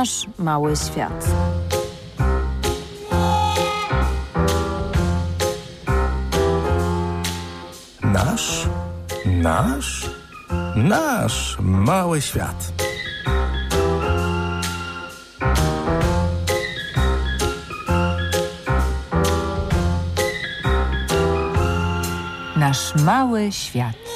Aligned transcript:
Nasz 0.00 0.26
mały 0.38 0.76
świat. 0.76 1.28
Nasz, 8.02 8.68
nasz, 9.26 10.10
nasz 10.76 11.56
mały 11.60 12.20
świat. 12.22 12.72
Nasz 22.56 22.94
mały 22.94 23.52
świat. 23.52 24.09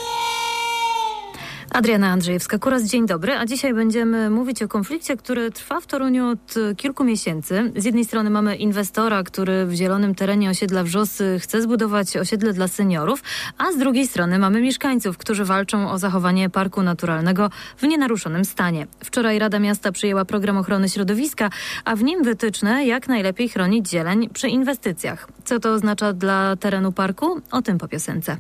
Adriana 1.75 2.17
Andrzejewska-Kuras, 2.17 2.85
dzień 2.85 3.07
dobry. 3.07 3.33
A 3.33 3.46
dzisiaj 3.46 3.75
będziemy 3.75 4.31
mówić 4.31 4.63
o 4.63 4.69
konflikcie, 4.69 5.17
który 5.17 5.51
trwa 5.51 5.81
w 5.81 5.87
Toruniu 5.87 6.29
od 6.29 6.55
kilku 6.77 7.05
miesięcy. 7.05 7.73
Z 7.77 7.85
jednej 7.85 8.05
strony 8.05 8.31
mamy 8.31 8.57
inwestora, 8.57 9.23
który 9.23 9.67
w 9.67 9.73
zielonym 9.73 10.14
terenie 10.14 10.50
osiedla 10.50 10.83
Wrzosy 10.83 11.39
chce 11.41 11.63
zbudować 11.63 12.17
osiedle 12.17 12.53
dla 12.53 12.69
seniorów, 12.69 13.23
a 13.59 13.73
z 13.73 13.77
drugiej 13.77 14.07
strony 14.07 14.39
mamy 14.39 14.61
mieszkańców, 14.61 15.19
którzy 15.19 15.45
walczą 15.45 15.91
o 15.91 15.99
zachowanie 15.99 16.50
parku 16.50 16.83
naturalnego 16.83 17.50
w 17.77 17.83
nienaruszonym 17.83 18.45
stanie. 18.45 18.86
Wczoraj 19.05 19.39
Rada 19.39 19.59
Miasta 19.59 19.93
przyjęła 19.93 20.25
program 20.25 20.57
ochrony 20.57 20.89
środowiska, 20.89 21.50
a 21.85 21.97
w 21.97 22.03
nim 22.03 22.22
wytyczne, 22.22 22.86
jak 22.86 23.09
najlepiej 23.09 23.49
chronić 23.49 23.91
zieleń 23.91 24.29
przy 24.29 24.49
inwestycjach. 24.49 25.29
Co 25.45 25.61
to 25.61 25.72
oznacza 25.72 26.13
dla 26.13 26.57
terenu 26.57 26.93
parku? 26.93 27.41
O 27.50 27.63
tym 27.63 27.79
po 27.79 27.89
piosence. 27.89 28.36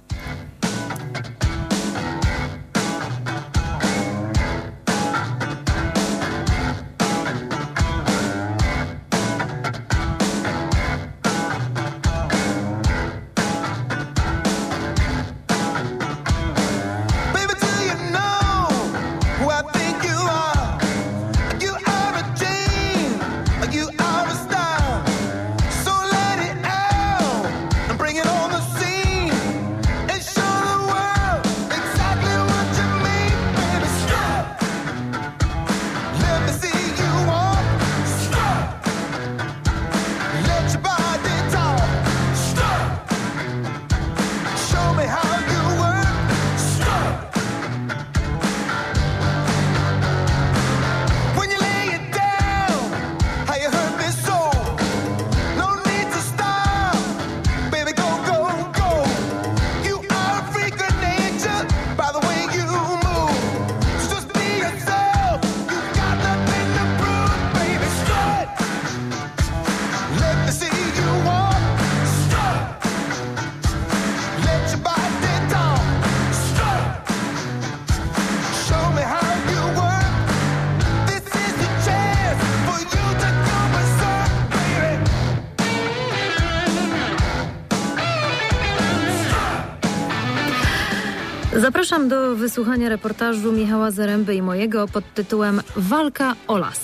Zapraszam 91.84 92.08
do 92.08 92.36
wysłuchania 92.36 92.88
reportażu 92.88 93.52
Michała 93.52 93.90
Zaręby 93.90 94.34
i 94.34 94.42
mojego 94.42 94.88
pod 94.88 95.14
tytułem 95.14 95.60
Walka 95.76 96.34
o 96.48 96.58
las. 96.58 96.80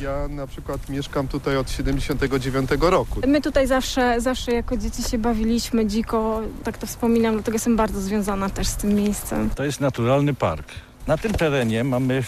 Ja 0.00 0.28
na 0.28 0.46
przykład 0.46 0.88
mieszkam 0.88 1.28
tutaj 1.28 1.56
od 1.56 1.70
79 1.70 2.70
roku. 2.80 3.20
My 3.26 3.40
tutaj 3.40 3.66
zawsze, 3.66 4.20
zawsze 4.20 4.52
jako 4.52 4.76
dzieci 4.76 5.02
się 5.02 5.18
bawiliśmy 5.18 5.86
dziko, 5.86 6.40
tak 6.64 6.78
to 6.78 6.86
wspominam, 6.86 7.34
dlatego 7.34 7.54
jestem 7.54 7.76
bardzo 7.76 8.00
związana 8.00 8.50
też 8.50 8.66
z 8.66 8.76
tym 8.76 8.94
miejscem. 8.94 9.50
To 9.50 9.64
jest 9.64 9.80
naturalny 9.80 10.34
park. 10.34 10.68
Na 11.06 11.18
tym 11.18 11.32
terenie 11.32 11.84
mamy, 11.84 12.22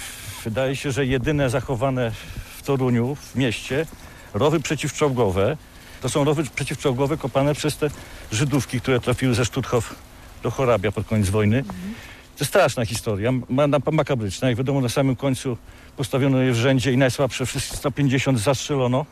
wydaje 0.44 0.76
się, 0.76 0.92
że 0.92 1.06
jedyne 1.06 1.50
zachowane 1.50 2.12
w 2.56 2.62
Toruniu, 2.62 3.14
w 3.14 3.34
mieście, 3.34 3.86
rowy 4.34 4.60
przeciwczołgowe. 4.60 5.56
To 6.02 6.08
są 6.08 6.24
rowy 6.24 6.44
przeciwczołgowe 6.54 7.16
kopane 7.16 7.54
przez 7.54 7.76
te 7.76 7.90
Żydówki, 8.32 8.80
które 8.80 9.00
trafiły 9.00 9.34
ze 9.34 9.44
Stutthof 9.44 9.94
do 10.42 10.50
Chorabia 10.50 10.92
pod 10.92 11.06
koniec 11.06 11.28
wojny. 11.28 11.64
To 12.38 12.44
straszna 12.44 12.84
historia, 12.84 13.32
makabryczna. 13.92 14.48
Jak 14.48 14.56
wiadomo, 14.56 14.80
na 14.80 14.88
samym 14.88 15.16
końcu 15.16 15.56
postawiono 15.96 16.38
je 16.38 16.52
w 16.52 16.56
rzędzie 16.56 16.92
i 16.92 16.96
najsłabsze 16.96 17.46
wszystkie 17.46 17.76
150 17.76 18.38
zastrzelono 18.38 19.06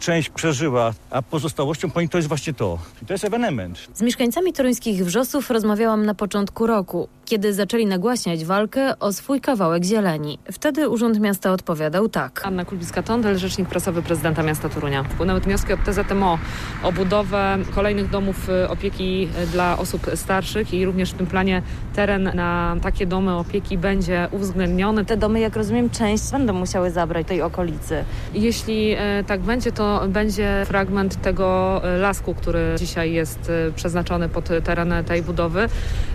część 0.00 0.30
przeżyła, 0.30 0.92
a 1.10 1.22
pozostałością 1.22 1.90
po 1.90 2.00
nich 2.00 2.10
to 2.10 2.18
jest 2.18 2.28
właśnie 2.28 2.52
to. 2.54 2.78
I 3.02 3.06
to 3.06 3.14
jest 3.14 3.24
ewenement. 3.24 3.88
Z 3.94 4.02
mieszkańcami 4.02 4.52
toruńskich 4.52 5.04
Wrzosów 5.04 5.50
rozmawiałam 5.50 6.06
na 6.06 6.14
początku 6.14 6.66
roku, 6.66 7.08
kiedy 7.30 7.54
zaczęli 7.54 7.86
nagłaśniać 7.86 8.44
walkę 8.44 8.98
o 8.98 9.12
swój 9.12 9.40
kawałek 9.40 9.84
zieleni. 9.84 10.38
Wtedy 10.52 10.88
Urząd 10.88 11.20
Miasta 11.20 11.52
odpowiadał 11.52 12.08
tak. 12.08 12.40
Anna 12.44 12.64
Kulbiska-Tondel, 12.64 13.36
rzecznik 13.38 13.68
prasowy 13.68 14.02
prezydenta 14.02 14.42
miasta 14.42 14.68
Torunia. 14.68 15.04
Wpłynęły 15.04 15.40
wnioski 15.40 15.72
od 15.72 15.80
TZMO 15.84 16.38
o 16.82 16.92
budowę 16.92 17.58
kolejnych 17.74 18.10
domów 18.10 18.48
y, 18.48 18.68
opieki 18.68 19.28
y, 19.42 19.46
dla 19.46 19.78
osób 19.78 20.10
starszych 20.14 20.74
i 20.74 20.84
również 20.84 21.10
w 21.10 21.14
tym 21.14 21.26
planie 21.26 21.62
teren 21.94 22.30
na 22.34 22.76
takie 22.82 23.06
domy 23.06 23.36
opieki 23.36 23.78
będzie 23.78 24.28
uwzględniony. 24.30 25.04
Te 25.04 25.16
domy, 25.16 25.40
jak 25.40 25.56
rozumiem, 25.56 25.90
część 25.90 26.30
będą 26.30 26.52
musiały 26.52 26.90
zabrać 26.90 27.26
tej 27.26 27.42
okolicy. 27.42 28.04
Jeśli 28.34 28.92
y, 28.92 29.24
tak 29.26 29.40
będzie, 29.40 29.72
to 29.72 30.02
będzie 30.08 30.62
fragment 30.66 31.22
tego 31.22 31.80
lasku, 32.00 32.34
który 32.34 32.74
dzisiaj 32.78 33.12
jest 33.12 33.52
przeznaczony 33.76 34.28
pod 34.28 34.48
teren 34.64 34.94
tej 35.06 35.22
budowy. 35.22 35.68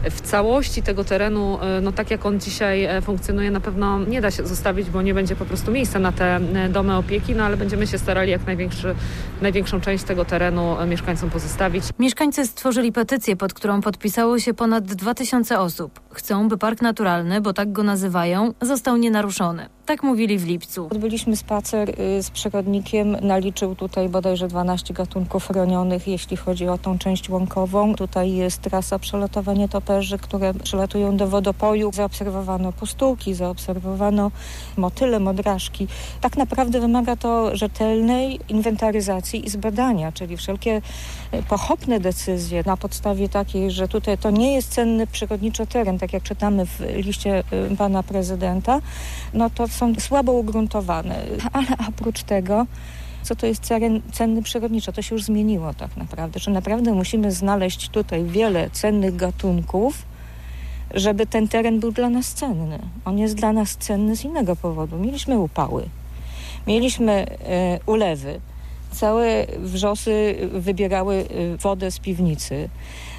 W 0.10 0.22
całości 0.22 0.82
tego 0.84 1.05
terenu, 1.06 1.58
e, 1.62 1.82
no 1.82 1.92
tak 1.92 2.12
jak 2.12 2.26
on 2.26 2.40
dzisiaj 2.40 2.88
funkcjonuje, 3.02 3.52
na 3.52 3.60
pewno 3.60 4.00
nie 4.00 4.22
da 4.22 4.32
się 4.32 4.48
zostawić, 4.48 4.90
bo 4.90 5.02
nie 5.02 5.14
będzie 5.14 5.36
po 5.36 5.46
prostu 5.46 5.72
miejsca 5.72 6.00
na 6.00 6.12
te 6.12 6.40
domy 6.70 6.96
opieki, 6.96 7.36
no 7.36 7.44
ale 7.44 7.58
będziemy 7.58 7.88
się 7.88 7.98
starali 7.98 8.32
jak 8.32 8.42
największą 9.42 9.82
część 9.82 10.04
tego 10.04 10.26
terenu 10.26 10.76
mieszkańcom 10.88 11.30
pozostawić. 11.30 11.84
Mieszkańcy 12.00 12.48
stworzyli 12.48 12.92
petycję, 12.92 13.36
pod 13.36 13.54
którą 13.54 13.82
podpisało 13.82 14.40
się 14.40 14.54
ponad 14.54 14.84
2000 14.84 15.60
osób. 15.60 16.05
Chcą, 16.16 16.48
by 16.50 16.58
park 16.58 16.82
naturalny, 16.82 17.42
bo 17.42 17.54
tak 17.54 17.72
go 17.72 17.84
nazywają, 17.84 18.54
został 18.62 18.98
nienaruszony. 18.98 19.70
Tak 19.86 20.04
mówili 20.04 20.38
w 20.38 20.46
lipcu. 20.46 20.88
Odbyliśmy 20.92 21.36
spacer 21.36 21.90
y, 21.90 22.24
z 22.24 22.30
przyrodnikiem, 22.30 23.18
naliczył 23.22 23.76
tutaj 23.76 24.10
bodajże 24.10 24.48
12 24.48 24.94
gatunków 24.94 25.48
chronionych, 25.48 26.08
jeśli 26.08 26.38
chodzi 26.38 26.68
o 26.68 26.78
tą 26.78 26.98
część 26.98 27.30
łąkową. 27.30 27.96
Tutaj 27.96 28.32
jest 28.32 28.62
trasa 28.62 29.00
przelotowa 29.00 29.54
nietoperzy, 29.54 30.18
które 30.18 30.54
przylatują 30.54 31.18
do 31.18 31.28
wodopoju. 31.28 31.92
Zaobserwowano 31.94 32.72
pustułki, 32.72 33.34
zaobserwowano 33.34 34.32
motyle, 34.78 35.20
modraszki. 35.20 35.88
Tak 36.22 36.38
naprawdę 36.38 36.80
wymaga 36.80 37.16
to 37.16 37.56
rzetelnej 37.56 38.40
inwentaryzacji 38.50 39.46
i 39.46 39.50
zbadania, 39.50 40.12
czyli 40.12 40.38
wszelkie 40.38 40.82
y, 41.34 41.44
pochopne 41.44 42.00
decyzje 42.00 42.64
na 42.66 42.78
podstawie 42.78 43.30
takiej, 43.30 43.72
że 43.72 43.88
tutaj 43.88 44.18
to 44.18 44.32
nie 44.32 44.54
jest 44.54 44.74
cenny 44.74 45.08
przyrodniczo 45.08 45.66
teren, 45.66 46.00
tak 46.06 46.14
jak 46.14 46.24
czytamy 46.24 46.66
w 46.66 46.80
liście 46.96 47.44
y, 47.72 47.76
pana 47.78 48.04
prezydenta, 48.04 48.82
no 49.34 49.50
to 49.50 49.68
są 49.68 49.94
słabo 50.00 50.32
ugruntowane. 50.32 51.26
Ale 51.54 51.68
oprócz 51.90 52.24
tego 52.24 52.66
co 53.24 53.36
to 53.36 53.48
jest 53.48 53.64
cen, 53.64 54.02
cenny 54.12 54.42
przyrodniczo. 54.42 54.92
To 54.92 55.02
się 55.02 55.16
już 55.16 55.24
zmieniło 55.24 55.74
tak 55.74 55.98
naprawdę, 55.98 56.40
że 56.40 56.52
naprawdę 56.52 56.92
musimy 56.92 57.32
znaleźć 57.32 57.90
tutaj 57.90 58.24
wiele 58.24 58.70
cennych 58.70 59.16
gatunków, 59.16 60.06
żeby 60.94 61.26
ten 61.26 61.48
teren 61.48 61.80
był 61.80 61.92
dla 61.92 62.10
nas 62.10 62.34
cenny. 62.34 62.80
On 63.06 63.20
jest 63.20 63.36
dla 63.36 63.54
nas 63.54 63.76
cenny 63.76 64.16
z 64.16 64.24
innego 64.24 64.56
powodu. 64.56 65.00
Mieliśmy 65.00 65.40
upały, 65.40 65.90
mieliśmy 66.68 67.12
e, 67.14 67.80
ulewy, 67.86 68.40
całe 68.92 69.46
wrzosy 69.60 70.36
wybierały 70.52 71.16
e, 71.16 71.58
wodę 71.58 71.92
z 71.92 72.00
piwnicy. 72.00 72.70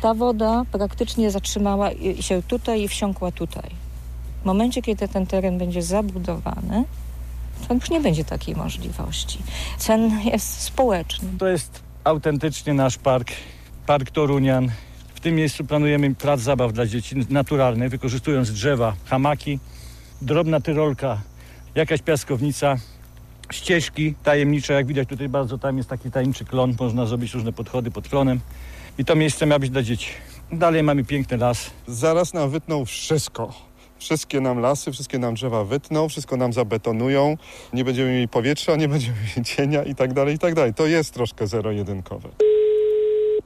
Ta 0.06 0.14
woda 0.14 0.64
praktycznie 0.72 1.30
zatrzymała 1.30 1.90
się 2.20 2.42
tutaj 2.42 2.82
i 2.82 2.88
wsiąkła 2.88 3.32
tutaj. 3.32 3.70
W 4.42 4.44
momencie, 4.44 4.82
kiedy 4.82 5.08
ten 5.08 5.26
teren 5.26 5.58
będzie 5.58 5.82
zabudowany, 5.82 6.84
to 7.68 7.74
już 7.74 7.90
nie 7.90 8.00
będzie 8.00 8.24
takiej 8.24 8.56
możliwości. 8.56 9.38
Cen 9.78 10.20
jest 10.24 10.60
społeczny. 10.60 11.28
To 11.38 11.48
jest 11.48 11.82
autentycznie 12.04 12.74
nasz 12.74 12.98
park, 12.98 13.32
Park 13.86 14.10
Torunian. 14.10 14.70
W 15.14 15.20
tym 15.20 15.34
miejscu 15.34 15.64
planujemy 15.64 16.14
plac 16.14 16.40
zabaw 16.40 16.72
dla 16.72 16.86
dzieci 16.86 17.16
naturalny, 17.30 17.88
wykorzystując 17.88 18.50
drzewa, 18.50 18.94
hamaki, 19.04 19.58
drobna 20.22 20.60
tyrolka, 20.60 21.20
jakaś 21.74 22.02
piaskownica, 22.02 22.76
ścieżki 23.50 24.14
tajemnicze, 24.22 24.72
jak 24.72 24.86
widać 24.86 25.08
tutaj 25.08 25.28
bardzo 25.28 25.58
tam 25.58 25.76
jest 25.76 25.88
taki 25.88 26.10
tajemniczy 26.10 26.44
klon, 26.44 26.74
można 26.80 27.06
zrobić 27.06 27.34
różne 27.34 27.52
podchody 27.52 27.90
pod 27.90 28.08
klonem 28.08 28.40
i 28.98 29.04
to 29.04 29.14
miejsce 29.16 29.46
ma 29.46 29.58
być 29.58 29.70
dla 29.70 29.82
dzieci. 29.82 30.10
Dalej 30.52 30.82
mamy 30.82 31.04
piękny 31.04 31.36
las. 31.36 31.70
Zaraz 31.86 32.34
nam 32.34 32.50
wytną 32.50 32.84
wszystko. 32.84 33.52
Wszystkie 33.98 34.40
nam 34.40 34.60
lasy, 34.60 34.92
wszystkie 34.92 35.18
nam 35.18 35.34
drzewa 35.34 35.64
wytną, 35.64 36.08
wszystko 36.08 36.36
nam 36.36 36.52
zabetonują. 36.52 37.36
Nie 37.72 37.84
będziemy 37.84 38.10
mieli 38.10 38.28
powietrza, 38.28 38.76
nie 38.76 38.88
będziemy 38.88 39.16
mieli 39.28 39.44
cienia 39.44 39.82
i 39.82 39.94
tak 39.94 40.12
dalej, 40.12 40.34
i 40.34 40.38
tak 40.38 40.54
dalej. 40.54 40.74
To 40.74 40.86
jest 40.86 41.14
troszkę 41.14 41.46
zero-jedynkowe. 41.46 42.28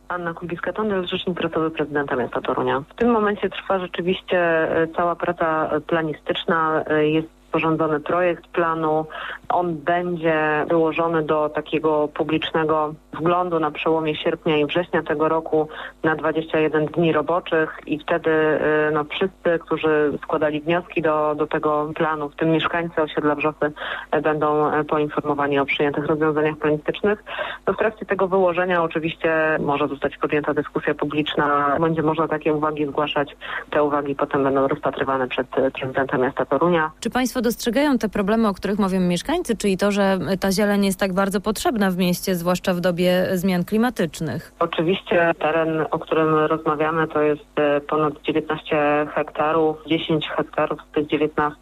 Anna 0.09 0.33
Kubiska-Tondel, 0.35 1.07
rzecznik 1.07 1.39
prasowy 1.39 1.71
prezydenta 1.71 2.17
miasta 2.17 2.41
Torunia. 2.41 2.81
W 2.81 2.95
tym 2.95 3.11
momencie 3.11 3.51
trwa 3.51 3.79
rzeczywiście 3.79 4.39
e, 4.39 4.89
cała 4.97 5.17
praca 5.17 5.71
planistyczna. 5.87 6.85
E, 6.87 7.07
Jest 7.09 7.29
sporządzony 7.49 8.01
projekt 8.01 8.47
planu. 8.47 9.07
On 9.49 9.77
będzie 9.77 10.67
wyłożony 10.69 11.23
do 11.23 11.49
takiego 11.49 12.09
publicznego 12.09 12.95
wglądu 13.21 13.61
na 13.61 13.71
przełomie 13.71 14.17
sierpnia 14.17 14.57
i 14.57 14.67
września 14.67 15.03
tego 15.03 15.29
roku 15.29 15.69
na 16.03 16.17
21 16.17 16.87
dni 16.87 17.13
roboczych 17.13 17.79
i 17.87 17.99
wtedy 17.99 18.31
e, 18.31 18.91
no, 18.93 19.05
wszyscy, 19.05 19.59
którzy 19.61 20.19
składali 20.23 20.61
wnioski 20.61 21.03
do, 21.03 21.35
do 21.35 21.47
tego 21.47 21.91
planu, 21.95 22.29
w 22.29 22.37
tym 22.37 22.51
mieszkańcy 22.51 23.03
osiedla 23.03 23.35
Wrzosy, 23.35 23.73
e, 24.11 24.21
będą 24.21 24.73
e, 24.73 24.85
poinformowani 24.85 25.59
o 25.59 25.67
przyjętych 25.67 26.07
rozwiązaniach 26.07 26.57
planistycznych. 26.57 27.25
No, 27.67 27.73
w 27.73 27.77
trakcie 27.77 28.07
tego 28.07 28.29
wyłożenia 28.29 28.83
oczywiście 28.83 29.59
może 29.61 29.89
zostać 29.89 30.17
podjęta 30.17 30.55
dyskusja 30.55 30.95
publiczna. 30.95 31.77
Będzie 31.81 32.03
można 32.03 32.29
takie 32.29 32.55
uwagi 32.55 32.87
zgłaszać. 32.87 33.37
Te 33.71 33.83
uwagi 33.83 34.15
potem 34.15 34.45
będą 34.45 34.69
rozpatrywane 34.69 35.29
przed 35.29 35.47
prezydentem 35.73 36.21
miasta 36.21 36.45
Torunia. 36.47 36.91
Czy 37.01 37.11
Państwo 37.11 37.41
dostrzegają 37.41 37.99
te 37.99 38.09
problemy, 38.09 38.49
o 38.49 38.55
których 38.55 38.79
mówią 38.79 39.01
mieszkańcy, 39.01 39.57
czyli 39.57 39.77
to, 39.77 39.93
że 39.93 40.19
ta 40.41 40.53
zieleń 40.53 40.85
jest 40.85 41.01
tak 41.01 41.13
bardzo 41.13 41.41
potrzebna 41.41 41.91
w 41.91 41.97
mieście, 41.97 42.35
zwłaszcza 42.35 42.75
w 42.75 42.81
dobie 42.81 43.10
zmian 43.33 43.65
klimatycznych? 43.65 44.53
Oczywiście 44.59 45.33
teren, 45.39 45.87
o 45.91 45.99
którym 45.99 46.35
rozmawiamy, 46.35 47.09
to 47.09 47.23
jest 47.23 47.59
e, 47.59 47.81
ponad 47.81 48.23
19 48.23 49.07
hektarów. 49.15 49.77
10 49.87 50.29
hektarów 50.29 50.79
z 50.91 50.95
tych 50.95 51.07
19 51.07 51.57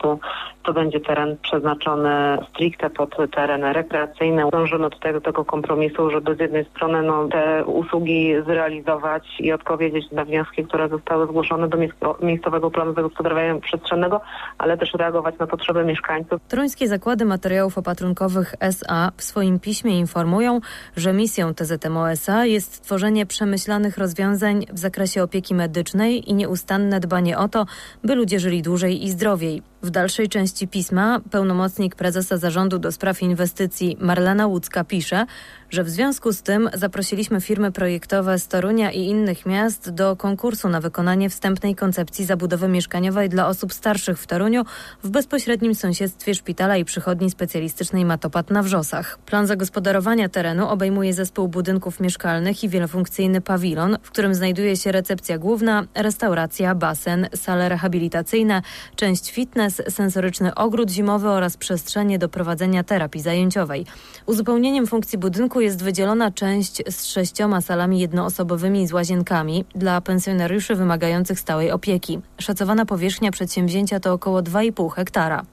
to 0.68 0.72
będzie 0.72 1.00
teren 1.00 1.36
przeznaczony 1.42 2.38
stricte 2.50 2.90
pod 2.90 3.16
teren 3.34 3.64
rekreacyjny. 3.64 4.42
Dążymy 4.52 4.90
tutaj 4.90 5.12
do 5.12 5.20
tego 5.20 5.44
kompromisu, 5.44 6.10
żeby 6.10 6.36
z 6.36 6.40
jednej 6.40 6.64
strony 6.64 7.02
no, 7.02 7.28
te 7.28 7.64
usługi 7.64 8.34
zrealizować 8.46 9.24
i 9.40 9.52
odpowiedzieć 9.52 10.10
na 10.12 10.24
wnioski, 10.24 10.64
które 10.64 10.88
zostały 10.88 11.26
zgłoszone 11.26 11.68
do 11.68 11.78
miejsco- 11.78 12.24
miejscowego 12.24 12.70
planu 12.70 12.94
zagospodarowania 12.94 13.60
przestrzennego, 13.60 14.20
ale 14.58 14.78
też 14.78 14.94
reagować 14.94 15.38
na 15.38 15.46
potrzeby 15.46 15.84
mieszkańców. 15.84 16.40
Toruńskie 16.48 16.88
Zakłady 16.88 17.24
Materiałów 17.24 17.78
Opatrunkowych 17.78 18.54
SA 18.60 19.10
w 19.16 19.22
swoim 19.22 19.60
piśmie 19.60 19.98
informują, 19.98 20.60
że 20.96 21.12
misją 21.38 21.54
TZM 21.54 21.96
OSA 21.96 22.46
jest 22.46 22.82
tworzenie 22.82 23.26
przemyślanych 23.26 23.98
rozwiązań 23.98 24.66
w 24.72 24.78
zakresie 24.78 25.22
opieki 25.22 25.54
medycznej 25.54 26.30
i 26.30 26.34
nieustanne 26.34 27.00
dbanie 27.00 27.38
o 27.38 27.48
to, 27.48 27.66
by 28.04 28.14
ludzie 28.14 28.40
żyli 28.40 28.62
dłużej 28.62 29.04
i 29.04 29.10
zdrowiej. 29.10 29.62
W 29.82 29.90
dalszej 29.90 30.28
części 30.28 30.68
pisma 30.68 31.20
pełnomocnik 31.30 31.96
prezesa 31.96 32.36
zarządu 32.36 32.78
do 32.78 32.92
spraw 32.92 33.22
inwestycji 33.22 33.96
Marlena 34.00 34.46
Łódzka 34.46 34.84
pisze, 34.84 35.26
że 35.70 35.84
w 35.84 35.90
związku 35.90 36.32
z 36.32 36.42
tym 36.42 36.70
zaprosiliśmy 36.74 37.40
firmy 37.40 37.72
projektowe 37.72 38.38
z 38.38 38.48
Torunia 38.48 38.92
i 38.92 39.00
innych 39.00 39.46
miast 39.46 39.90
do 39.90 40.16
konkursu 40.16 40.68
na 40.68 40.80
wykonanie 40.80 41.30
wstępnej 41.30 41.74
koncepcji 41.74 42.24
zabudowy 42.24 42.68
mieszkaniowej 42.68 43.28
dla 43.28 43.48
osób 43.48 43.72
starszych 43.72 44.18
w 44.18 44.26
Toruniu 44.26 44.64
w 45.02 45.10
bezpośrednim 45.10 45.74
sąsiedztwie 45.74 46.34
szpitala 46.34 46.76
i 46.76 46.84
przychodni 46.84 47.30
specjalistycznej 47.30 48.04
Matopat 48.04 48.50
na 48.50 48.62
Wrzosach. 48.62 49.18
Plan 49.18 49.46
zagospodarowania 49.46 50.28
terenu 50.28 50.68
obejmuje 50.68 51.14
zespół 51.14 51.48
budynków 51.48 52.00
mieszkalnych 52.00 52.64
i 52.64 52.68
wielofunkcyjny 52.68 53.40
pawilon, 53.40 53.96
w 54.02 54.10
którym 54.10 54.34
znajduje 54.34 54.76
się 54.76 54.92
recepcja 54.92 55.38
główna, 55.38 55.84
restauracja, 55.94 56.74
basen, 56.74 57.28
sale 57.34 57.68
rehabilitacyjne, 57.68 58.62
część 58.96 59.32
fitness, 59.32 59.82
sensoryczny 59.88 60.54
ogród 60.54 60.90
zimowy 60.90 61.28
oraz 61.28 61.56
przestrzenie 61.56 62.18
do 62.18 62.28
prowadzenia 62.28 62.84
terapii 62.84 63.22
zajęciowej. 63.22 63.86
Uzupełnieniem 64.26 64.86
funkcji 64.86 65.18
budynku 65.18 65.57
jest 65.60 65.84
wydzielona 65.84 66.30
część 66.30 66.82
z 66.90 67.04
sześcioma 67.04 67.60
salami 67.60 68.00
jednoosobowymi 68.00 68.86
z 68.86 68.92
łazienkami 68.92 69.64
dla 69.74 70.00
pensjonariuszy 70.00 70.74
wymagających 70.74 71.40
stałej 71.40 71.70
opieki. 71.70 72.20
Szacowana 72.38 72.86
powierzchnia 72.86 73.30
przedsięwzięcia 73.30 74.00
to 74.00 74.12
około 74.12 74.42
2,5 74.42 74.90
hektara. 74.90 75.44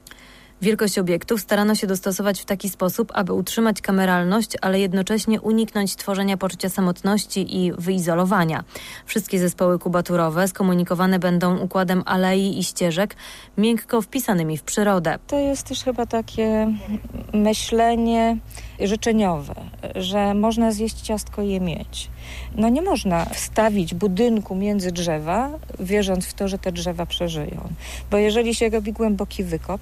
Wielkość 0.62 0.98
obiektów 0.98 1.40
starano 1.40 1.74
się 1.74 1.86
dostosować 1.86 2.40
w 2.40 2.44
taki 2.44 2.68
sposób, 2.68 3.12
aby 3.14 3.32
utrzymać 3.32 3.80
kameralność, 3.80 4.50
ale 4.60 4.80
jednocześnie 4.80 5.40
uniknąć 5.40 5.96
tworzenia 5.96 6.36
poczucia 6.36 6.68
samotności 6.68 7.56
i 7.56 7.72
wyizolowania. 7.72 8.64
Wszystkie 9.06 9.38
zespoły 9.38 9.78
kubaturowe 9.78 10.48
skomunikowane 10.48 11.18
będą 11.18 11.58
układem 11.58 12.02
alei 12.06 12.58
i 12.58 12.64
ścieżek, 12.64 13.16
miękko 13.58 14.02
wpisanymi 14.02 14.58
w 14.58 14.62
przyrodę. 14.62 15.18
To 15.26 15.38
jest 15.38 15.62
też 15.62 15.84
chyba 15.84 16.06
takie 16.06 16.72
myślenie 17.32 18.36
życzeniowe, 18.80 19.54
że 19.94 20.34
można 20.34 20.72
zjeść 20.72 21.00
ciastko 21.00 21.42
i 21.42 21.48
je 21.48 21.60
mieć. 21.60 22.10
No 22.54 22.68
nie 22.68 22.82
można 22.82 23.24
wstawić 23.24 23.94
budynku 23.94 24.54
między 24.54 24.92
drzewa, 24.92 25.50
wierząc 25.80 26.26
w 26.26 26.34
to, 26.34 26.48
że 26.48 26.58
te 26.58 26.72
drzewa 26.72 27.06
przeżyją. 27.06 27.68
Bo 28.10 28.16
jeżeli 28.16 28.54
się 28.54 28.68
robi 28.68 28.92
głęboki 28.92 29.44
wykop, 29.44 29.80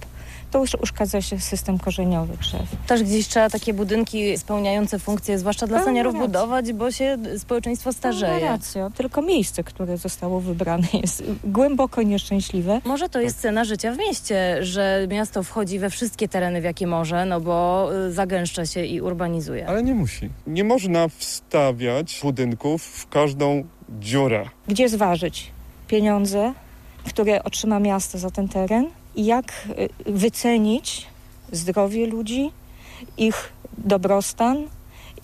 to 0.54 0.60
już 0.60 0.74
uszkadza 0.74 1.22
się 1.22 1.40
system 1.40 1.78
korzeniowy 1.78 2.36
drzew. 2.36 2.62
Też 2.86 3.02
gdzieś 3.02 3.28
trzeba 3.28 3.50
takie 3.50 3.74
budynki 3.74 4.38
spełniające 4.38 4.98
funkcje, 4.98 5.38
zwłaszcza 5.38 5.66
dla 5.66 5.84
seniorów, 5.84 6.14
budować, 6.14 6.72
bo 6.72 6.90
się 6.90 7.18
społeczeństwo 7.38 7.92
starzeje. 7.92 8.40
Racja. 8.40 8.90
Tylko 8.90 9.22
miejsce, 9.22 9.64
które 9.64 9.96
zostało 9.96 10.40
wybrane 10.40 10.86
jest 11.02 11.24
głęboko 11.44 12.02
nieszczęśliwe. 12.02 12.80
Może 12.84 13.08
to 13.08 13.20
jest 13.20 13.40
cena 13.40 13.64
życia 13.64 13.92
w 13.92 13.98
mieście, 13.98 14.56
że 14.60 15.06
miasto 15.10 15.42
wchodzi 15.42 15.78
we 15.78 15.90
wszystkie 15.90 16.28
tereny, 16.28 16.60
w 16.60 16.64
jakie 16.64 16.86
może, 16.86 17.26
no 17.26 17.40
bo 17.40 17.88
y, 18.06 18.12
zagęszcza 18.12 18.66
się 18.66 18.84
i 18.84 19.00
urbanizuje. 19.00 19.68
Ale 19.68 19.82
nie 19.82 19.94
musi. 19.94 20.30
Nie 20.46 20.64
można 20.64 21.08
wstawiać 21.08 22.20
budynków 22.22 22.82
w 22.82 23.08
każdą 23.08 23.64
dziurę. 24.00 24.44
Gdzie 24.68 24.88
zważyć 24.88 25.50
pieniądze, 25.88 26.52
które 27.08 27.44
otrzyma 27.44 27.80
miasto 27.80 28.18
za 28.18 28.30
ten 28.30 28.48
teren 28.48 28.86
jak 29.16 29.52
y, 30.06 30.12
wycenić 30.12 31.06
zdrowie 31.52 32.06
ludzi, 32.06 32.50
ich 33.16 33.52
dobrostan, 33.78 34.66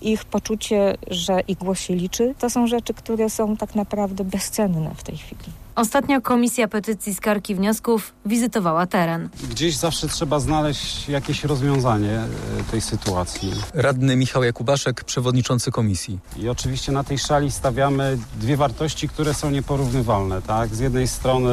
ich 0.01 0.25
poczucie, 0.25 0.97
że 1.07 1.41
ich 1.47 1.57
głos 1.57 1.79
się 1.79 1.95
liczy. 1.95 2.35
To 2.39 2.49
są 2.49 2.67
rzeczy, 2.67 2.93
które 2.93 3.29
są 3.29 3.57
tak 3.57 3.75
naprawdę 3.75 4.23
bezcenne 4.23 4.91
w 4.95 5.03
tej 5.03 5.17
chwili. 5.17 5.43
Ostatnio 5.75 6.21
Komisja 6.21 6.67
Petycji 6.67 7.15
Skarg 7.15 7.49
i 7.49 7.55
Wniosków 7.55 8.13
wizytowała 8.25 8.87
teren. 8.87 9.29
Gdzieś 9.49 9.77
zawsze 9.77 10.07
trzeba 10.07 10.39
znaleźć 10.39 11.09
jakieś 11.09 11.43
rozwiązanie 11.43 12.19
e, 12.19 12.27
tej 12.71 12.81
sytuacji. 12.81 13.53
Radny 13.73 14.15
Michał 14.15 14.43
Jakubaszek, 14.43 15.03
przewodniczący 15.03 15.71
komisji. 15.71 16.19
I 16.37 16.49
oczywiście 16.49 16.91
na 16.91 17.03
tej 17.03 17.19
szali 17.19 17.51
stawiamy 17.51 18.17
dwie 18.39 18.57
wartości, 18.57 19.09
które 19.09 19.33
są 19.33 19.51
nieporównywalne. 19.51 20.41
Tak? 20.41 20.75
Z 20.75 20.79
jednej 20.79 21.07
strony 21.07 21.51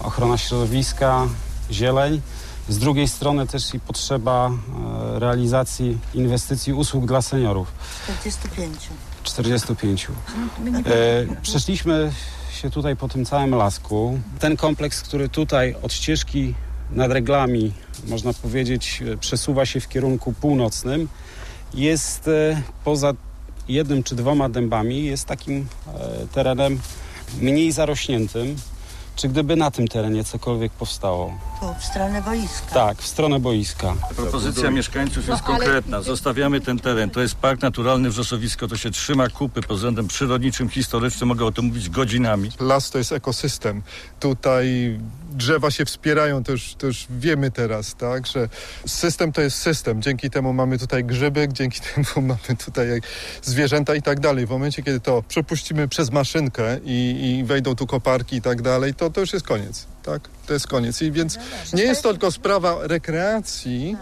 ochrona 0.00 0.38
środowiska, 0.38 1.26
zieleń, 1.72 2.20
z 2.70 2.78
drugiej 2.78 3.08
strony 3.08 3.46
też 3.46 3.74
i 3.74 3.80
potrzeba 3.80 4.50
e, 4.50 5.18
realizacji 5.18 5.98
inwestycji 6.14 6.72
usług 6.72 7.06
dla 7.06 7.22
seniorów. 7.22 7.72
45. 8.04 8.76
45. 9.22 10.06
E, 10.06 10.10
przeszliśmy 11.42 12.12
się 12.52 12.70
tutaj 12.70 12.96
po 12.96 13.08
tym 13.08 13.24
całym 13.24 13.54
lasku. 13.54 14.20
Ten 14.38 14.56
kompleks, 14.56 15.02
który 15.02 15.28
tutaj 15.28 15.74
od 15.82 15.92
ścieżki 15.92 16.54
nad 16.90 17.12
reglami, 17.12 17.72
można 18.08 18.32
powiedzieć, 18.32 19.02
e, 19.12 19.16
przesuwa 19.16 19.66
się 19.66 19.80
w 19.80 19.88
kierunku 19.88 20.32
północnym, 20.32 21.08
jest 21.74 22.30
poza 22.84 23.12
jednym 23.68 24.02
czy 24.02 24.14
dwoma 24.14 24.48
dębami, 24.48 25.04
jest 25.04 25.24
takim 25.26 25.66
terenem 26.32 26.80
mniej 27.40 27.72
zarośniętym. 27.72 28.56
Czy 29.20 29.28
gdyby 29.28 29.56
na 29.56 29.70
tym 29.70 29.88
terenie 29.88 30.24
cokolwiek 30.24 30.72
powstało? 30.72 31.38
Tu, 31.60 31.66
w 31.80 31.84
stronę 31.84 32.22
boiska. 32.22 32.74
Tak, 32.74 32.98
w 32.98 33.06
stronę 33.06 33.40
boiska. 33.40 33.94
Propozycja 34.16 34.70
mieszkańców 34.70 35.28
jest 35.28 35.42
konkretna. 35.42 36.02
Zostawiamy 36.02 36.60
ten 36.60 36.78
teren. 36.78 37.10
To 37.10 37.20
jest 37.20 37.34
park 37.34 37.62
naturalny 37.62 38.10
Wrzosowisko. 38.10 38.68
To 38.68 38.76
się 38.76 38.90
trzyma 38.90 39.28
kupy 39.28 39.62
pod 39.62 39.76
względem 39.76 40.08
przyrodniczym, 40.08 40.68
historycznym. 40.68 41.28
Mogę 41.28 41.44
o 41.44 41.52
tym 41.52 41.64
mówić 41.64 41.90
godzinami. 41.90 42.50
Las 42.60 42.90
to 42.90 42.98
jest 42.98 43.12
ekosystem. 43.12 43.82
Tutaj 44.20 44.98
drzewa 45.30 45.70
się 45.70 45.84
wspierają, 45.84 46.44
to 46.44 46.52
już, 46.52 46.74
to 46.74 46.86
już 46.86 47.06
wiemy 47.10 47.50
teraz, 47.50 47.94
tak, 47.94 48.26
że 48.26 48.48
system 48.86 49.32
to 49.32 49.40
jest 49.40 49.56
system. 49.56 50.02
Dzięki 50.02 50.30
temu 50.30 50.52
mamy 50.52 50.78
tutaj 50.78 51.04
grzyby, 51.04 51.48
dzięki 51.52 51.80
temu 51.94 52.26
mamy 52.26 52.56
tutaj 52.64 53.00
zwierzęta 53.42 53.94
i 53.94 54.02
tak 54.02 54.20
dalej. 54.20 54.46
W 54.46 54.50
momencie, 54.50 54.82
kiedy 54.82 55.00
to 55.00 55.22
przepuścimy 55.28 55.88
przez 55.88 56.10
maszynkę 56.10 56.78
i, 56.84 57.38
i 57.38 57.44
wejdą 57.44 57.74
tu 57.74 57.86
koparki 57.86 58.36
i 58.36 58.42
tak 58.42 58.62
dalej, 58.62 58.94
to, 58.94 59.10
to 59.10 59.20
już 59.20 59.32
jest 59.32 59.46
koniec, 59.46 59.86
tak? 60.02 60.28
To 60.46 60.52
jest 60.52 60.66
koniec. 60.66 61.02
I 61.02 61.12
więc 61.12 61.38
nie 61.72 61.82
jest 61.82 62.02
to 62.02 62.10
tylko 62.10 62.30
sprawa 62.30 62.76
rekreacji, 62.80 63.96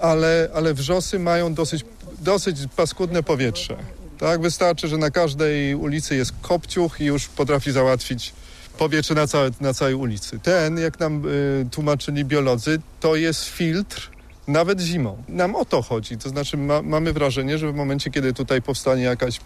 ale, 0.00 0.48
ale 0.54 0.74
wrzosy 0.74 1.18
mają 1.18 1.54
dosyć, 1.54 1.84
dosyć 2.18 2.58
paskudne 2.76 3.22
powietrze. 3.22 3.76
Tak, 4.18 4.40
wystarczy, 4.40 4.88
że 4.88 4.96
na 4.96 5.10
każdej 5.10 5.74
ulicy 5.74 6.16
jest 6.16 6.32
kopciuch 6.42 7.00
i 7.00 7.04
już 7.04 7.28
potrafi 7.28 7.72
załatwić 7.72 8.32
powietrze 8.78 9.14
na, 9.14 9.26
całe, 9.26 9.50
na 9.60 9.74
całej 9.74 9.94
ulicy. 9.94 10.38
Ten, 10.38 10.78
jak 10.78 11.00
nam 11.00 11.26
y, 11.26 11.66
tłumaczyli 11.70 12.24
biolodzy, 12.24 12.80
to 13.00 13.16
jest 13.16 13.44
filtr 13.44 14.10
nawet 14.48 14.80
zimą. 14.80 15.22
Nam 15.28 15.56
o 15.56 15.64
to 15.64 15.82
chodzi. 15.82 16.18
To 16.18 16.28
znaczy 16.28 16.56
ma, 16.56 16.82
mamy 16.82 17.12
wrażenie, 17.12 17.58
że 17.58 17.72
w 17.72 17.74
momencie, 17.74 18.10
kiedy 18.10 18.32
tutaj 18.32 18.62
powstanie 18.62 19.02
jakaś 19.02 19.40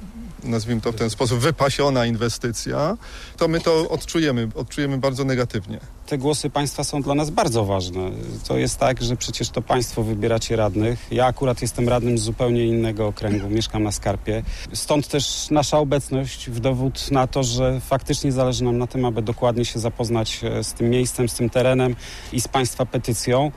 nazwijmy 0.44 0.80
to 0.80 0.92
w 0.92 0.94
ten 0.94 1.10
sposób, 1.10 1.38
wypasiona 1.38 2.06
inwestycja, 2.06 2.96
to 3.36 3.48
my 3.48 3.60
to 3.60 3.88
odczujemy, 3.88 4.48
odczujemy 4.54 4.98
bardzo 4.98 5.24
negatywnie. 5.24 5.80
Te 6.06 6.18
głosy 6.18 6.50
państwa 6.50 6.84
są 6.84 7.02
dla 7.02 7.14
nas 7.14 7.30
bardzo 7.30 7.64
ważne. 7.64 8.10
To 8.48 8.56
jest 8.58 8.78
tak, 8.78 9.02
że 9.02 9.16
przecież 9.16 9.50
to 9.50 9.62
państwo 9.62 10.02
wybieracie 10.02 10.56
radnych. 10.56 11.06
Ja 11.10 11.26
akurat 11.26 11.62
jestem 11.62 11.88
radnym 11.88 12.18
z 12.18 12.22
zupełnie 12.22 12.66
innego 12.66 13.06
okręgu, 13.06 13.48
mieszkam 13.48 13.82
na 13.82 13.92
Skarpie. 13.92 14.42
Stąd 14.72 15.08
też 15.08 15.50
nasza 15.50 15.78
obecność 15.78 16.50
w 16.50 16.60
dowód 16.60 17.10
na 17.10 17.26
to, 17.26 17.42
że 17.42 17.80
faktycznie 17.80 18.32
zależy 18.32 18.64
nam 18.64 18.78
na 18.78 18.86
tym, 18.86 19.04
aby 19.04 19.22
dokładnie 19.22 19.64
się 19.64 19.78
zapoznać 19.78 20.40
e, 20.44 20.64
z 20.64 20.72
tym 20.72 20.90
miejscem, 20.90 21.28
z 21.28 21.34
tym 21.34 21.50
terenem 21.50 21.96
i 22.32 22.40
z 22.40 22.48
państwa 22.48 22.86
petycją. 22.86 23.52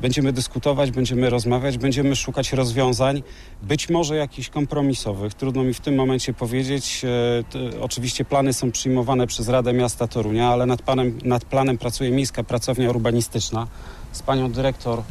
Będziemy 0.00 0.32
dyskutować, 0.32 0.90
będziemy 0.90 1.30
rozmawiać, 1.30 1.78
będziemy 1.78 2.16
szukać 2.16 2.52
rozwiązań, 2.52 3.22
być 3.62 3.88
może 3.88 4.16
jakichś 4.16 4.48
kompromisowych. 4.48 5.34
Trudno 5.34 5.64
mi 5.64 5.74
w 5.74 5.80
tym 5.80 5.94
momencie 5.94 6.34
powiedzieć. 6.34 7.02
E, 7.04 7.80
oczywiście 7.80 8.24
plany 8.24 8.52
są 8.52 8.70
przyjmowane 8.70 9.26
przez 9.26 9.48
Radę 9.48 9.72
Miasta 9.72 10.06
Torunia, 10.06 10.48
ale 10.48 10.66
nad, 10.66 10.82
panem, 10.82 11.18
nad 11.24 11.44
planem 11.44 11.78
pracuje 11.78 12.10
Miejska 12.10 12.44
Pracownia 12.44 12.90
Urbanistyczna 12.90 13.66
z 14.12 14.22
panią 14.22 14.52
dyrektor 14.52 15.02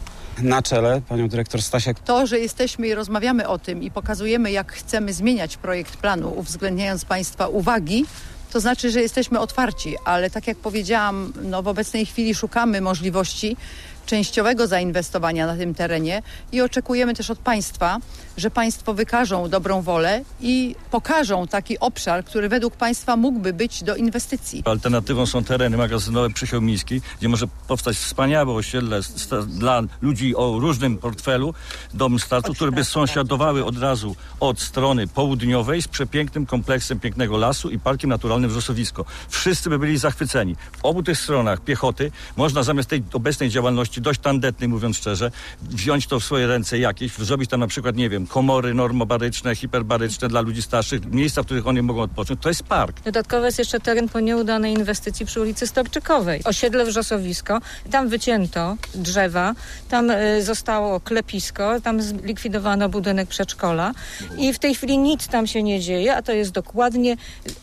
na 0.42 0.62
czele, 0.62 1.02
panią 1.10 1.30
dyrektor 1.30 1.62
Stasiak. 1.62 2.00
To, 2.00 2.28
że 2.28 2.40
jesteśmy 2.40 2.88
i 2.88 2.96
rozmawiamy 2.96 3.48
o 3.48 3.60
tym 3.60 3.84
i 3.84 3.92
pokazujemy, 3.92 4.52
jak 4.52 4.74
chcemy 4.74 5.13
zmieniać 5.13 5.58
projekt 5.58 5.98
planu, 5.98 6.34
uwzględniając 6.36 7.06
Państwa 7.06 7.48
uwagi, 7.48 8.06
to 8.54 8.60
znaczy, 8.60 8.92
że 8.92 9.02
jesteśmy 9.02 9.40
otwarci, 9.40 9.96
ale 10.06 10.30
tak 10.30 10.48
jak 10.48 10.58
powiedziałam, 10.58 11.34
no 11.44 11.63
w 11.63 11.68
obecnej 11.68 12.06
chwili 12.06 12.36
szukamy 12.36 12.82
możliwości, 12.82 13.58
częściowego 14.05 14.67
zainwestowania 14.67 15.48
na 15.48 15.57
tym 15.57 15.74
terenie 15.74 16.22
i 16.51 16.62
oczekujemy 16.62 17.13
też 17.13 17.29
od 17.29 17.39
państwa, 17.39 18.00
że 18.38 18.51
państwo 18.51 18.93
wykażą 18.93 19.50
dobrą 19.50 19.81
wolę 19.81 20.22
i 20.41 20.75
pokażą 20.91 21.48
taki 21.48 21.79
obszar, 21.79 22.25
który 22.25 22.50
według 22.50 22.75
państwa 22.75 23.15
mógłby 23.15 23.53
być 23.53 23.83
do 23.83 23.95
inwestycji. 23.95 24.63
Alternatywą 24.65 25.25
są 25.25 25.43
tereny 25.43 25.77
magazynowe 25.77 26.29
przy 26.29 26.48
Chełmińskiej, 26.48 27.01
gdzie 27.19 27.29
może 27.29 27.48
powstać 27.67 27.98
wspaniałe 27.98 28.53
osiedle 28.53 29.00
dla 29.48 29.81
ludzi 30.01 30.36
o 30.36 30.60
różnym 30.60 30.98
portfelu, 30.98 31.53
dom 31.93 32.19
startu, 32.19 32.53
które 32.53 32.72
by 32.72 32.83
sąsiadowały 32.83 33.65
od 33.65 33.77
razu 33.77 34.15
od 34.39 34.62
strony 34.62 35.07
południowej 35.07 35.81
z 35.81 35.88
przepięknym 35.88 36.45
kompleksem 36.45 37.00
pięknego 37.00 37.38
lasu 37.38 37.69
i 37.69 37.79
parkiem 37.79 38.10
naturalnym 38.10 38.50
Wrzosowisko. 38.50 39.05
Wszyscy 39.29 39.69
by 39.69 39.79
byli 39.79 39.98
zachwyceni. 39.98 40.55
W 40.77 40.86
obu 40.86 41.03
tych 41.03 41.19
stronach 41.19 41.62
piechoty 41.62 42.12
można 42.38 42.63
zamiast 42.63 42.89
tej 42.89 43.03
obecnej 43.13 43.50
działalności 43.50 43.93
dość 44.02 44.20
tandetnej, 44.20 44.70
mówiąc 44.70 44.98
szczerze, 44.98 45.32
wziąć 45.62 46.08
to 46.08 46.20
w 46.20 46.24
swoje 46.24 46.48
ręce 46.48 46.78
jakieś, 46.78 47.12
zrobić 47.18 47.50
tam 47.50 47.60
na 47.60 47.68
przykład, 47.68 47.96
nie 47.96 48.10
wiem, 48.10 48.28
komory 48.28 48.74
normobaryczne, 48.74 49.56
hiperbaryczne 49.56 50.28
dla 50.28 50.42
ludzi 50.42 50.62
starszych, 50.62 51.06
miejsca, 51.06 51.44
w 51.44 51.46
których 51.46 51.68
oni 51.68 51.82
mogą 51.82 52.02
odpocząć. 52.02 52.42
To 52.42 52.50
jest 52.50 52.64
park. 52.64 53.02
Dodatkowo 53.06 53.46
jest 53.46 53.60
jeszcze 53.60 53.80
teren 53.80 54.10
po 54.10 54.20
nieudanej 54.20 54.74
inwestycji 54.74 55.26
przy 55.26 55.42
ulicy 55.42 55.68
Storczykowej. 55.68 56.42
Osiedle 56.44 56.86
Wrzosowisko. 56.86 57.62
Tam 57.92 58.10
wycięto 58.10 58.78
drzewa, 58.96 59.56
tam 59.90 60.12
y, 60.12 60.44
zostało 60.44 61.00
klepisko, 61.00 61.82
tam 61.82 62.02
zlikwidowano 62.02 62.90
budynek 62.90 63.30
przedszkola 63.30 63.92
i 64.38 64.54
w 64.54 64.60
tej 64.60 64.76
chwili 64.76 64.98
nic 64.98 65.28
tam 65.28 65.48
się 65.48 65.64
nie 65.64 65.80
dzieje, 65.80 66.16
a 66.16 66.22
to 66.22 66.32
jest 66.32 66.52
dokładnie 66.52 67.18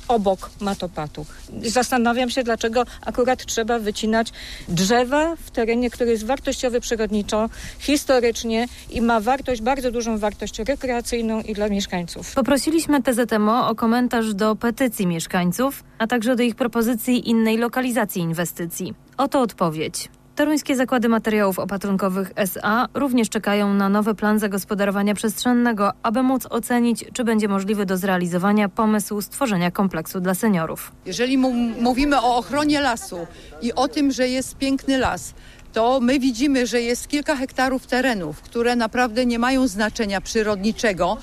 obok 0.09 0.51
matopatu. 0.61 1.27
Zastanawiam 1.63 2.31
się, 2.31 2.43
dlaczego 2.43 2.85
akurat 3.07 3.47
trzeba 3.47 3.79
wycinać 3.79 4.33
drzewa 4.69 5.37
w 5.37 5.51
terenie, 5.51 5.91
który 5.91 6.19
jest 6.21 6.29
wartościowy 6.29 6.81
przyrodniczo, 6.81 7.49
historycznie 7.79 8.67
i 8.91 9.00
ma 9.00 9.21
wartość, 9.21 9.62
bardzo 9.62 9.91
dużą 9.91 10.19
wartość 10.19 10.59
rekreacyjną 10.59 11.41
i 11.41 11.55
dla 11.55 11.69
mieszkańców. 11.69 12.35
Poprosiliśmy 12.35 13.03
TZMO 13.03 13.69
o 13.69 13.75
komentarz 13.75 14.35
do 14.35 14.57
petycji 14.57 15.07
mieszkańców, 15.07 15.85
a 15.99 16.07
także 16.07 16.37
do 16.37 16.43
ich 16.43 16.55
propozycji 16.55 17.29
innej 17.31 17.57
lokalizacji 17.57 18.23
inwestycji. 18.23 18.95
Oto 19.17 19.41
odpowiedź. 19.41 20.09
Toruńskie 20.37 20.77
Zakłady 20.77 21.09
Materiałów 21.09 21.59
Opatrunkowych 21.59 22.33
SA 22.37 22.87
również 22.95 23.29
czekają 23.29 23.75
na 23.75 23.89
nowy 23.89 24.15
plan 24.15 24.39
zagospodarowania 24.39 25.15
przestrzennego, 25.15 25.93
aby 26.03 26.23
móc 26.23 26.47
ocenić, 26.50 27.05
czy 27.12 27.25
będzie 27.25 27.49
możliwy 27.49 27.87
do 27.87 27.97
zrealizowania 27.97 28.69
pomysł 28.69 29.21
stworzenia 29.21 29.71
kompleksu 29.71 30.21
dla 30.21 30.35
seniorów. 30.35 30.93
Jeżeli 31.07 31.39
mówimy 31.81 32.21
o 32.21 32.37
ochronie 32.37 32.81
lasu 32.81 33.27
i 33.62 33.73
o 33.73 33.89
tym, 33.89 34.12
że 34.12 34.29
jest 34.29 34.57
piękny 34.57 34.99
las, 34.99 35.35
to 35.73 36.00
my 36.00 36.19
widzimy, 36.19 36.67
że 36.67 36.81
jest 36.81 37.09
kilka 37.09 37.37
hektarów 37.37 37.87
terenów, 37.87 38.43
które 38.43 38.77
naprawdę 38.77 39.27
nie 39.27 39.39
mają 39.39 39.69
znaczenia 39.69 40.21
przyrodniczego 40.21 41.17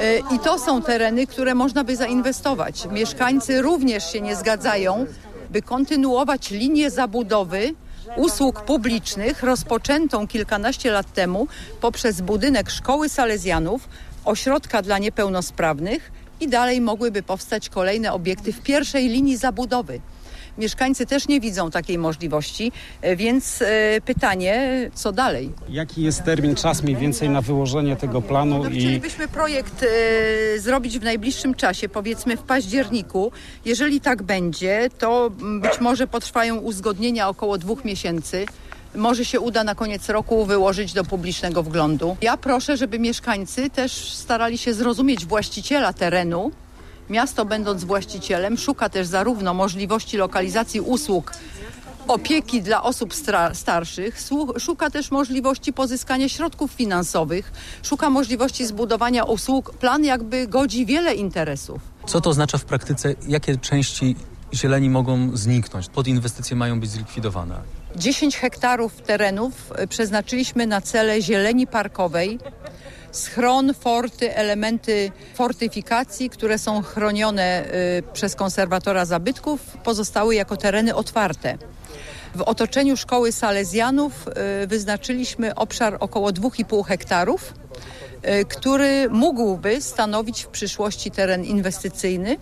e, 0.00 0.18
i 0.18 0.38
to 0.44 0.58
są 0.58 0.82
tereny, 0.82 1.26
które 1.26 1.54
można 1.54 1.84
by 1.84 1.96
zainwestować. 1.96 2.86
Mieszkańcy 2.90 3.62
również 3.62 4.12
się 4.12 4.20
nie 4.20 4.36
zgadzają, 4.36 5.06
by 5.50 5.62
kontynuować 5.62 6.50
linię 6.50 6.90
zabudowy 6.90 7.74
usług 8.16 8.60
publicznych 8.60 9.42
rozpoczętą 9.42 10.26
kilkanaście 10.26 10.90
lat 10.90 11.12
temu 11.12 11.48
poprzez 11.80 12.20
budynek 12.20 12.70
Szkoły 12.70 13.08
Salezjanów, 13.08 13.88
ośrodka 14.24 14.82
dla 14.82 14.98
niepełnosprawnych 14.98 16.12
i 16.40 16.48
dalej 16.48 16.80
mogłyby 16.80 17.22
powstać 17.22 17.68
kolejne 17.68 18.12
obiekty 18.12 18.52
w 18.52 18.60
pierwszej 18.60 19.08
linii 19.08 19.36
zabudowy. 19.36 20.00
Mieszkańcy 20.60 21.06
też 21.06 21.28
nie 21.28 21.40
widzą 21.40 21.70
takiej 21.70 21.98
możliwości, 21.98 22.72
e, 23.02 23.16
więc 23.16 23.62
e, 23.62 24.00
pytanie, 24.04 24.90
co 24.94 25.12
dalej? 25.12 25.52
Jaki 25.68 26.02
jest 26.02 26.24
termin, 26.24 26.54
czas 26.54 26.82
mniej 26.82 26.96
więcej 26.96 27.30
na 27.30 27.40
wyłożenie 27.40 27.96
tego 27.96 28.22
planu? 28.22 28.64
No, 28.64 28.70
i... 28.70 28.78
Chcielibyśmy 28.78 29.28
projekt 29.28 29.82
e, 29.82 30.58
zrobić 30.58 30.98
w 30.98 31.02
najbliższym 31.02 31.54
czasie, 31.54 31.88
powiedzmy 31.88 32.36
w 32.36 32.42
październiku. 32.42 33.32
Jeżeli 33.64 34.00
tak 34.00 34.22
będzie, 34.22 34.88
to 34.98 35.30
być 35.60 35.80
może 35.80 36.06
potrwają 36.06 36.56
uzgodnienia 36.56 37.28
około 37.28 37.58
dwóch 37.58 37.84
miesięcy 37.84 38.46
może 38.94 39.24
się 39.24 39.40
uda 39.40 39.64
na 39.64 39.74
koniec 39.74 40.08
roku 40.08 40.46
wyłożyć 40.46 40.92
do 40.92 41.04
publicznego 41.04 41.62
wglądu. 41.62 42.16
Ja 42.22 42.36
proszę, 42.36 42.76
żeby 42.76 42.98
mieszkańcy 42.98 43.70
też 43.70 43.92
starali 44.14 44.58
się 44.58 44.74
zrozumieć 44.74 45.26
właściciela 45.26 45.92
terenu, 45.92 46.50
Miasto, 47.10 47.44
będąc 47.44 47.84
właścicielem, 47.84 48.58
szuka 48.58 48.88
też 48.88 49.06
zarówno 49.06 49.54
możliwości 49.54 50.16
lokalizacji 50.16 50.80
usług 50.80 51.32
opieki 52.08 52.62
dla 52.62 52.82
osób 52.82 53.14
starszych, 53.52 54.20
szuka 54.58 54.90
też 54.90 55.10
możliwości 55.10 55.72
pozyskania 55.72 56.28
środków 56.28 56.70
finansowych, 56.72 57.52
szuka 57.82 58.10
możliwości 58.10 58.66
zbudowania 58.66 59.24
usług. 59.24 59.74
Plan 59.74 60.04
jakby 60.04 60.46
godzi 60.46 60.86
wiele 60.86 61.14
interesów. 61.14 61.80
Co 62.06 62.20
to 62.20 62.30
oznacza 62.30 62.58
w 62.58 62.64
praktyce? 62.64 63.14
Jakie 63.28 63.56
części 63.56 64.16
zieleni 64.54 64.90
mogą 64.90 65.36
zniknąć? 65.36 65.88
Pod 65.88 66.08
inwestycje 66.08 66.56
mają 66.56 66.80
być 66.80 66.90
zlikwidowane? 66.90 67.54
10 67.96 68.36
hektarów 68.36 69.02
terenów 69.02 69.52
przeznaczyliśmy 69.88 70.66
na 70.66 70.80
cele 70.80 71.22
zieleni 71.22 71.66
parkowej 71.66 72.38
schron, 73.12 73.74
forty, 73.74 74.36
elementy 74.36 75.12
fortyfikacji, 75.34 76.30
które 76.30 76.58
są 76.58 76.82
chronione 76.82 77.64
y, 77.98 78.02
przez 78.12 78.34
konserwatora 78.34 79.04
zabytków, 79.04 79.60
pozostały 79.60 80.34
jako 80.34 80.56
tereny 80.56 80.94
otwarte. 80.94 81.58
W 82.34 82.42
otoczeniu 82.42 82.96
szkoły 82.96 83.32
Salezjanów 83.32 84.28
y, 84.62 84.66
wyznaczyliśmy 84.66 85.54
obszar 85.54 85.96
około 86.00 86.30
2,5 86.30 86.86
hektarów, 86.86 87.54
y, 88.24 88.44
który 88.44 89.08
mógłby 89.10 89.80
stanowić 89.80 90.42
w 90.42 90.48
przyszłości 90.48 91.10
teren 91.10 91.44
inwestycyjny. 91.44 92.36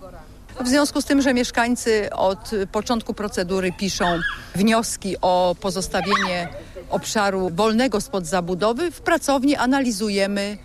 W 0.65 0.69
związku 0.69 1.03
z 1.03 1.05
tym, 1.05 1.23
że 1.23 1.35
mieszkańcy 1.35 2.11
od 2.12 2.50
początku 2.73 3.15
procedury 3.15 3.73
piszą 3.73 4.05
wnioski 4.55 5.17
o 5.23 5.57
pozostawienie 5.61 6.49
obszaru 6.91 7.50
wolnego 7.55 8.00
spod 8.00 8.27
zabudowy, 8.27 8.91
w 8.91 9.00
pracowni 9.00 9.57
analizujemy 9.57 10.59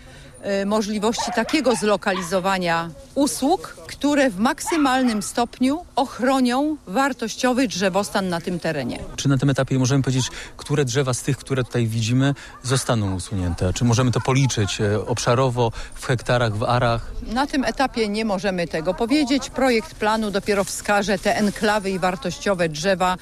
możliwości 0.66 1.32
takiego 1.34 1.74
zlokalizowania 1.74 2.90
usług, 3.14 3.76
które 3.86 4.30
w 4.30 4.38
maksymalnym 4.38 5.22
stopniu 5.22 5.84
ochronią 5.96 6.76
wartościowy 6.86 7.68
drzewostan 7.68 8.28
na 8.28 8.40
tym 8.40 8.58
terenie. 8.58 8.98
Czy 9.16 9.28
na 9.28 9.38
tym 9.38 9.50
etapie 9.50 9.78
możemy 9.78 10.02
powiedzieć, 10.02 10.30
które 10.56 10.84
drzewa 10.84 11.14
z 11.14 11.22
tych, 11.22 11.36
które 11.36 11.64
tutaj 11.64 11.86
widzimy, 11.86 12.34
zostaną 12.62 13.14
usunięte? 13.14 13.72
Czy 13.72 13.84
możemy 13.84 14.10
to 14.10 14.20
policzyć 14.20 14.80
e, 14.80 15.06
obszarowo, 15.06 15.72
w 15.94 16.06
hektarach, 16.06 16.56
w 16.56 16.62
arach? 16.62 17.12
Na 17.22 17.46
tym 17.46 17.64
etapie 17.64 18.08
nie 18.08 18.24
możemy 18.24 18.68
tego 18.68 18.94
powiedzieć. 18.94 19.50
Projekt 19.50 19.94
planu 19.94 20.30
dopiero 20.30 20.64
wskaże 20.64 21.18
te 21.18 21.36
enklawy 21.36 21.90
i 21.90 21.98
wartościowe 21.98 22.68
drzewa, 22.68 23.14
y, 23.14 23.18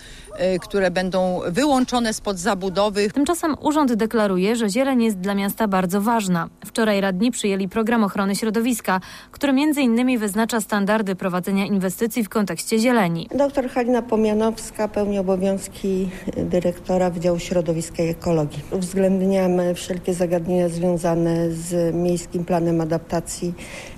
które 0.61 0.91
będą 0.91 1.41
wyłączone 1.49 2.13
spod 2.15 2.39
zabudowy. 2.39 3.11
Tymczasem 3.11 3.57
urząd 3.61 3.93
deklaruje, 3.93 4.57
że 4.57 4.69
zieleń 4.71 5.03
jest 5.03 5.19
dla 5.19 5.35
miasta 5.35 5.69
bardzo 5.69 6.01
ważna. 6.01 6.49
Wczoraj 6.67 7.01
radni 7.01 7.31
przyjęli 7.31 7.69
program 7.69 8.05
ochrony 8.05 8.37
środowiska, 8.37 9.01
który 9.31 9.53
między 9.53 9.83
innymi 9.83 10.19
wyznacza 10.19 10.61
standardy 10.61 11.15
prowadzenia 11.15 11.67
inwestycji 11.67 12.25
w 12.25 12.29
kontekście 12.29 12.79
zieleni. 12.79 13.29
Doktor 13.35 13.69
Halina 13.69 14.03
Pomianowska 14.03 14.89
pełni 14.89 15.19
obowiązki 15.19 16.09
dyrektora 16.37 17.11
Wydziału 17.11 17.39
Środowiska 17.39 18.03
i 18.03 18.09
Ekologii. 18.09 18.63
Uwzględniamy 18.71 19.75
wszelkie 19.75 20.15
zagadnienia 20.15 20.69
związane 20.69 21.51
z 21.51 21.95
Miejskim 21.95 22.45
Planem 22.45 22.81
Adaptacji 22.81 23.55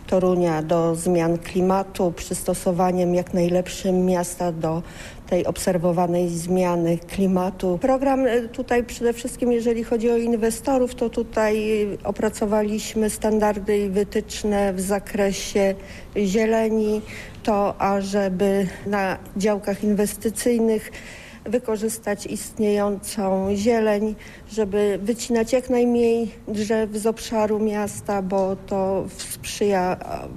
Torunia 0.07 0.63
do 0.63 0.95
zmian 0.95 1.39
klimatu, 1.39 2.13
przystosowaniem 2.13 3.15
jak 3.15 3.35
najlepszym 3.35 4.07
miasta 4.07 4.53
do 4.53 4.83
tej 5.27 5.47
obserwowanej 5.47 6.29
zmiany 6.29 6.99
klimatu. 6.99 7.79
Program 7.83 8.27
e, 8.27 8.41
tutaj 8.41 8.85
przede 8.85 9.13
wszystkim, 9.13 9.53
jeżeli 9.53 9.85
chodzi 9.85 10.11
o 10.11 10.17
inwestorów, 10.17 10.95
to 10.95 11.11
tutaj 11.11 11.87
opracowaliśmy 12.05 13.11
standardy 13.11 13.79
i 13.79 13.89
wytyczne 13.89 14.73
w 14.73 14.81
zakresie 14.81 15.75
zieleni, 16.17 17.01
to 17.43 17.81
ażeby 17.81 18.67
na 18.87 19.19
działkach 19.37 19.85
inwestycyjnych 19.85 20.91
wykorzystać 21.47 22.27
istniejącą 22.27 23.49
zieleń, 23.57 24.15
żeby 24.53 24.99
wycinać 25.03 25.53
jak 25.53 25.71
najmniej 25.71 26.35
drzew 26.49 26.91
z 26.97 27.07
obszaru 27.07 27.59
miasta, 27.59 28.23
bo 28.23 28.57
to 28.67 29.05
sprzyja 29.17 29.97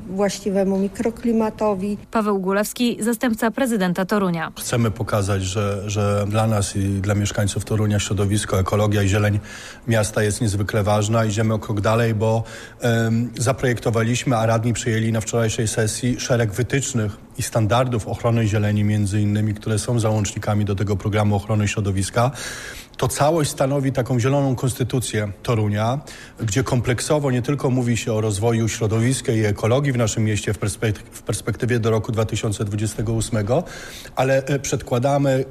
właściwemu 0.09 0.77
mikroklimatowi. 0.77 1.97
Paweł 2.11 2.39
Gulewski, 2.39 2.97
zastępca 2.99 3.51
prezydenta 3.51 4.05
Torunia. 4.05 4.51
Chcemy 4.59 4.91
pokazać, 4.91 5.43
że, 5.43 5.89
że 5.89 6.25
dla 6.29 6.47
nas 6.47 6.75
i 6.75 6.89
dla 6.89 7.15
mieszkańców 7.15 7.65
Torunia 7.65 7.99
środowisko, 7.99 8.59
ekologia 8.59 9.03
i 9.03 9.07
zieleń 9.07 9.39
miasta 9.87 10.23
jest 10.23 10.41
niezwykle 10.41 10.83
ważna. 10.83 11.25
Idziemy 11.25 11.53
o 11.53 11.59
krok 11.59 11.81
dalej, 11.81 12.13
bo 12.15 12.43
um, 12.83 13.31
zaprojektowaliśmy, 13.37 14.37
a 14.37 14.45
radni 14.45 14.73
przyjęli 14.73 15.11
na 15.11 15.21
wczorajszej 15.21 15.67
sesji 15.67 16.19
szereg 16.19 16.51
wytycznych 16.51 17.26
i 17.37 17.41
standardów 17.41 18.07
ochrony 18.07 18.47
zieleni 18.47 18.83
między 18.83 19.21
innymi, 19.21 19.53
które 19.53 19.79
są 19.79 19.99
załącznikami 19.99 20.65
do 20.65 20.75
tego 20.75 20.97
programu 20.97 21.35
ochrony 21.35 21.67
środowiska. 21.67 22.31
To 22.97 23.07
całość 23.07 23.51
stanowi 23.51 23.91
taką 23.91 24.19
zieloną 24.19 24.55
konstytucję 24.55 25.31
Torunia, 25.43 25.99
gdzie 26.39 26.63
kompleksowo 26.63 27.31
nie 27.31 27.41
tylko 27.41 27.69
mówi 27.69 27.97
się 27.97 28.13
o 28.13 28.21
rozwoju 28.21 28.67
środowiska 28.67 29.31
i 29.31 29.45
ekologii 29.45 29.91
w 29.91 29.97
naszym 29.97 30.23
mieście 30.23 30.53
w, 30.53 30.57
w 31.11 31.21
perspektywie 31.21 31.79
do 31.79 31.91
roku 31.91 32.11
2028, 32.11 33.47
ale 34.15 34.45
e, 34.45 34.59
przedkładamy 34.59 35.45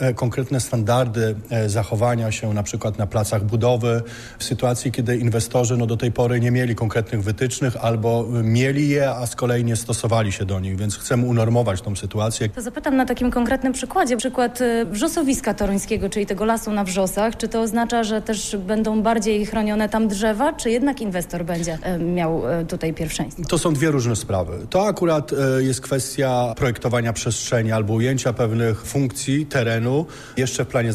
e, 0.00 0.14
konkretne 0.14 0.60
standardy 0.60 1.34
e, 1.50 1.68
zachowania 1.68 2.32
się 2.32 2.54
na 2.54 2.62
przykład 2.62 2.98
na 2.98 3.06
placach 3.06 3.44
budowy, 3.44 4.02
w 4.38 4.44
sytuacji, 4.44 4.92
kiedy 4.92 5.16
inwestorzy 5.16 5.76
no, 5.76 5.86
do 5.86 5.96
tej 5.96 6.12
pory 6.12 6.40
nie 6.40 6.50
mieli 6.50 6.74
konkretnych 6.74 7.22
wytycznych 7.22 7.76
albo 7.76 8.26
mieli 8.42 8.88
je, 8.88 9.10
a 9.10 9.26
z 9.26 9.36
kolei 9.36 9.64
nie 9.64 9.76
stosowali 9.76 10.32
się 10.32 10.44
do 10.44 10.60
nich, 10.60 10.76
więc 10.76 10.98
chcemy 10.98 11.26
unormować 11.26 11.80
tą 11.80 11.96
sytuację. 11.96 12.48
To 12.48 12.62
zapytam 12.62 12.96
na 12.96 13.06
takim 13.06 13.30
konkretnym 13.30 13.72
przykładzie, 13.72 14.16
przykład 14.16 14.58
wrzosowiska 14.86 15.54
toruńskiego, 15.54 16.10
czyli 16.10 16.26
tego 16.26 16.44
lasu 16.44 16.69
na 16.72 16.84
wrzosach. 16.84 17.36
Czy 17.36 17.48
to 17.48 17.60
oznacza, 17.60 18.04
że 18.04 18.22
też 18.22 18.56
będą 18.56 19.02
bardziej 19.02 19.46
chronione 19.46 19.88
tam 19.88 20.08
drzewa, 20.08 20.52
czy 20.52 20.70
jednak 20.70 21.00
inwestor 21.00 21.44
będzie 21.44 21.78
miał 21.98 22.42
tutaj 22.68 22.94
pierwszeństwo? 22.94 23.42
To 23.48 23.58
są 23.58 23.74
dwie 23.74 23.90
różne 23.90 24.16
sprawy. 24.16 24.66
To 24.70 24.86
akurat 24.86 25.30
jest 25.58 25.80
kwestia 25.80 26.54
projektowania 26.56 27.12
przestrzeni 27.12 27.72
albo 27.72 27.94
ujęcia 27.94 28.32
pewnych 28.32 28.84
funkcji 28.84 29.46
terenu 29.46 30.06
jeszcze 30.36 30.64
w 30.64 30.68
planie 30.68 30.92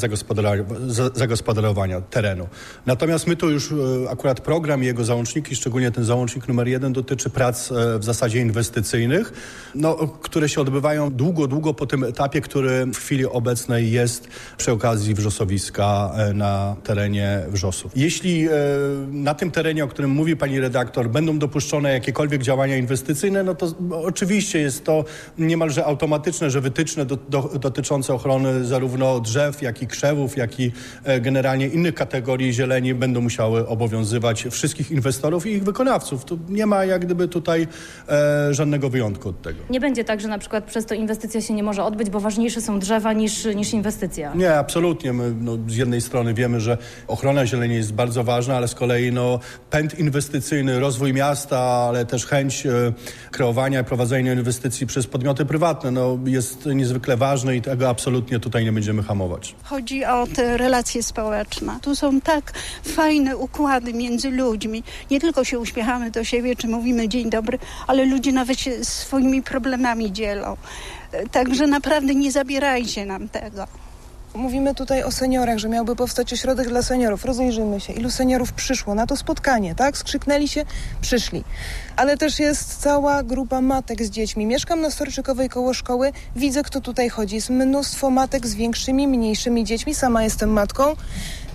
zagospodarowania 1.16 2.02
terenu. 2.02 2.48
Natomiast 2.86 3.28
my 3.28 3.36
tu 3.36 3.50
już 3.50 3.74
akurat 4.10 4.42
program 4.42 4.84
i 4.84 4.86
jego 4.86 5.04
załączniki, 5.04 5.56
szczególnie 5.56 5.92
ten 5.92 6.04
załącznik 6.04 6.48
numer 6.48 6.68
jeden 6.68 6.94
dotyczy 6.94 7.30
prac 7.30 7.70
w 8.00 8.04
zasadzie 8.04 8.40
inwestycyjnych, 8.40 9.34
no, 9.76 9.96
które 9.96 10.50
się 10.50 10.62
odbywają 10.62 11.12
długo, 11.12 11.48
długo 11.48 11.74
po 11.74 11.86
tym 11.86 12.04
etapie, 12.04 12.42
który 12.42 12.86
w 12.86 12.98
chwili 12.98 13.26
obecnej 13.26 13.92
jest 13.92 14.28
przy 14.58 14.72
okazji 14.72 15.14
wrzosowiska 15.14 15.65
na 16.34 16.76
terenie 16.84 17.40
Wrzosów. 17.48 17.92
Jeśli 17.96 18.48
na 19.12 19.34
tym 19.34 19.52
terenie, 19.52 19.84
o 19.84 19.88
którym 19.88 20.12
mówi 20.12 20.36
pani 20.36 20.60
redaktor, 20.60 21.10
będą 21.10 21.40
dopuszczone 21.40 21.94
jakiekolwiek 21.94 22.42
działania 22.42 22.78
inwestycyjne, 22.78 23.44
no 23.44 23.56
to 23.56 23.68
oczywiście 23.92 24.60
jest 24.60 24.86
to 24.86 25.06
niemalże 25.38 25.86
automatyczne, 25.86 26.50
że 26.50 26.62
wytyczne 26.62 27.06
do, 27.06 27.18
do, 27.30 27.42
dotyczące 27.60 28.14
ochrony 28.14 28.66
zarówno 28.66 29.20
drzew, 29.20 29.62
jak 29.62 29.82
i 29.82 29.88
krzewów, 29.88 30.38
jak 30.38 30.60
i 30.60 30.72
generalnie 31.22 31.68
innych 31.68 31.96
kategorii 31.96 32.54
zieleni 32.54 32.94
będą 32.94 33.22
musiały 33.22 33.68
obowiązywać 33.68 34.48
wszystkich 34.52 34.92
inwestorów 34.92 35.46
i 35.46 35.50
ich 35.50 35.64
wykonawców. 35.64 36.26
Tu 36.26 36.40
nie 36.50 36.66
ma 36.66 36.86
jak 36.86 37.06
gdyby 37.06 37.28
tutaj 37.28 37.68
e, 38.10 38.54
żadnego 38.54 38.90
wyjątku 38.90 39.30
od 39.30 39.42
tego. 39.42 39.60
Nie 39.70 39.80
będzie 39.80 40.04
tak, 40.04 40.22
że 40.22 40.28
na 40.28 40.38
przykład 40.38 40.64
przez 40.64 40.86
to 40.86 40.96
inwestycja 40.96 41.42
się 41.42 41.54
nie 41.54 41.64
może 41.64 41.84
odbyć, 41.84 42.10
bo 42.10 42.20
ważniejsze 42.20 42.62
są 42.62 42.80
drzewa 42.80 43.14
niż, 43.14 43.46
niż 43.46 43.74
inwestycja. 43.74 44.34
Nie, 44.36 44.54
absolutnie. 44.54 45.14
My, 45.14 45.34
no, 45.42 45.55
z 45.68 45.76
jednej 45.76 46.02
strony 46.02 46.34
wiemy, 46.34 46.60
że 46.60 46.78
ochrona 47.08 47.46
zieleni 47.46 47.76
jest 47.76 47.94
bardzo 47.94 48.24
ważna, 48.24 48.58
ale 48.58 48.68
z 48.68 48.76
kolei 48.76 49.12
no, 49.12 49.40
pęd 49.70 50.00
inwestycyjny, 50.00 50.80
rozwój 50.80 51.14
miasta, 51.14 51.60
ale 51.60 52.06
też 52.06 52.26
chęć 52.26 52.66
e, 52.66 52.72
kreowania 53.32 53.82
i 53.82 53.84
prowadzenia 53.84 54.34
inwestycji 54.34 54.88
przez 54.88 55.08
podmioty 55.08 55.46
prywatne 55.46 55.92
no, 55.92 56.20
jest 56.26 56.66
niezwykle 56.66 57.18
ważny 57.18 57.56
i 57.56 57.62
tego 57.62 57.90
absolutnie 57.90 58.40
tutaj 58.40 58.66
nie 58.66 58.72
będziemy 58.72 59.04
hamować. 59.04 59.56
Chodzi 59.64 60.06
o 60.06 60.28
te 60.36 60.58
relacje 60.58 61.04
społeczne. 61.04 61.80
Tu 61.82 61.96
są 61.96 62.22
tak 62.22 62.52
fajne 62.84 63.38
układy 63.38 63.94
między 63.94 64.30
ludźmi. 64.30 64.84
Nie 65.12 65.20
tylko 65.20 65.44
się 65.44 65.60
uśmiechamy 65.60 66.12
do 66.12 66.24
siebie, 66.24 66.56
czy 66.56 66.68
mówimy 66.68 67.10
dzień 67.10 67.30
dobry, 67.30 67.60
ale 67.88 68.06
ludzie 68.06 68.32
nawet 68.32 68.60
się 68.60 68.86
swoimi 68.86 69.42
problemami 69.42 70.12
dzielą. 70.12 70.58
Także 71.32 71.68
naprawdę 71.68 72.16
nie 72.16 72.32
zabierajcie 72.32 73.06
nam 73.06 73.30
tego. 73.30 73.68
Mówimy 74.36 74.76
tutaj 74.76 75.04
o 75.04 75.12
seniorach, 75.12 75.58
że 75.58 75.70
miałby 75.70 75.96
powstać 75.96 76.34
ośrodek 76.34 76.70
dla 76.70 76.82
seniorów. 76.82 77.26
Rozejrzyjmy 77.26 77.80
się, 77.80 77.94
ilu 77.94 78.12
seniorów 78.12 78.54
przyszło 78.54 78.96
na 78.96 79.08
to 79.08 79.16
spotkanie, 79.16 79.76
tak? 79.76 79.98
Skrzyknęli 79.98 80.48
się, 80.48 80.66
przyszli. 81.02 81.44
Ale 81.96 82.18
też 82.18 82.40
jest 82.40 82.82
cała 82.82 83.24
grupa 83.24 83.62
matek 83.62 84.04
z 84.04 84.10
dziećmi. 84.10 84.46
Mieszkam 84.46 84.82
na 84.82 84.92
Storczykowej 84.92 85.50
koło 85.50 85.74
szkoły, 85.74 86.12
widzę 86.36 86.64
kto 86.64 86.82
tutaj 86.82 87.10
chodzi. 87.10 87.36
Jest 87.36 87.50
mnóstwo 87.50 88.10
matek 88.10 88.48
z 88.48 88.56
większymi, 88.56 89.08
mniejszymi 89.08 89.64
dziećmi. 89.64 89.96
Sama 89.96 90.24
jestem 90.24 90.50
matką. 90.50 90.96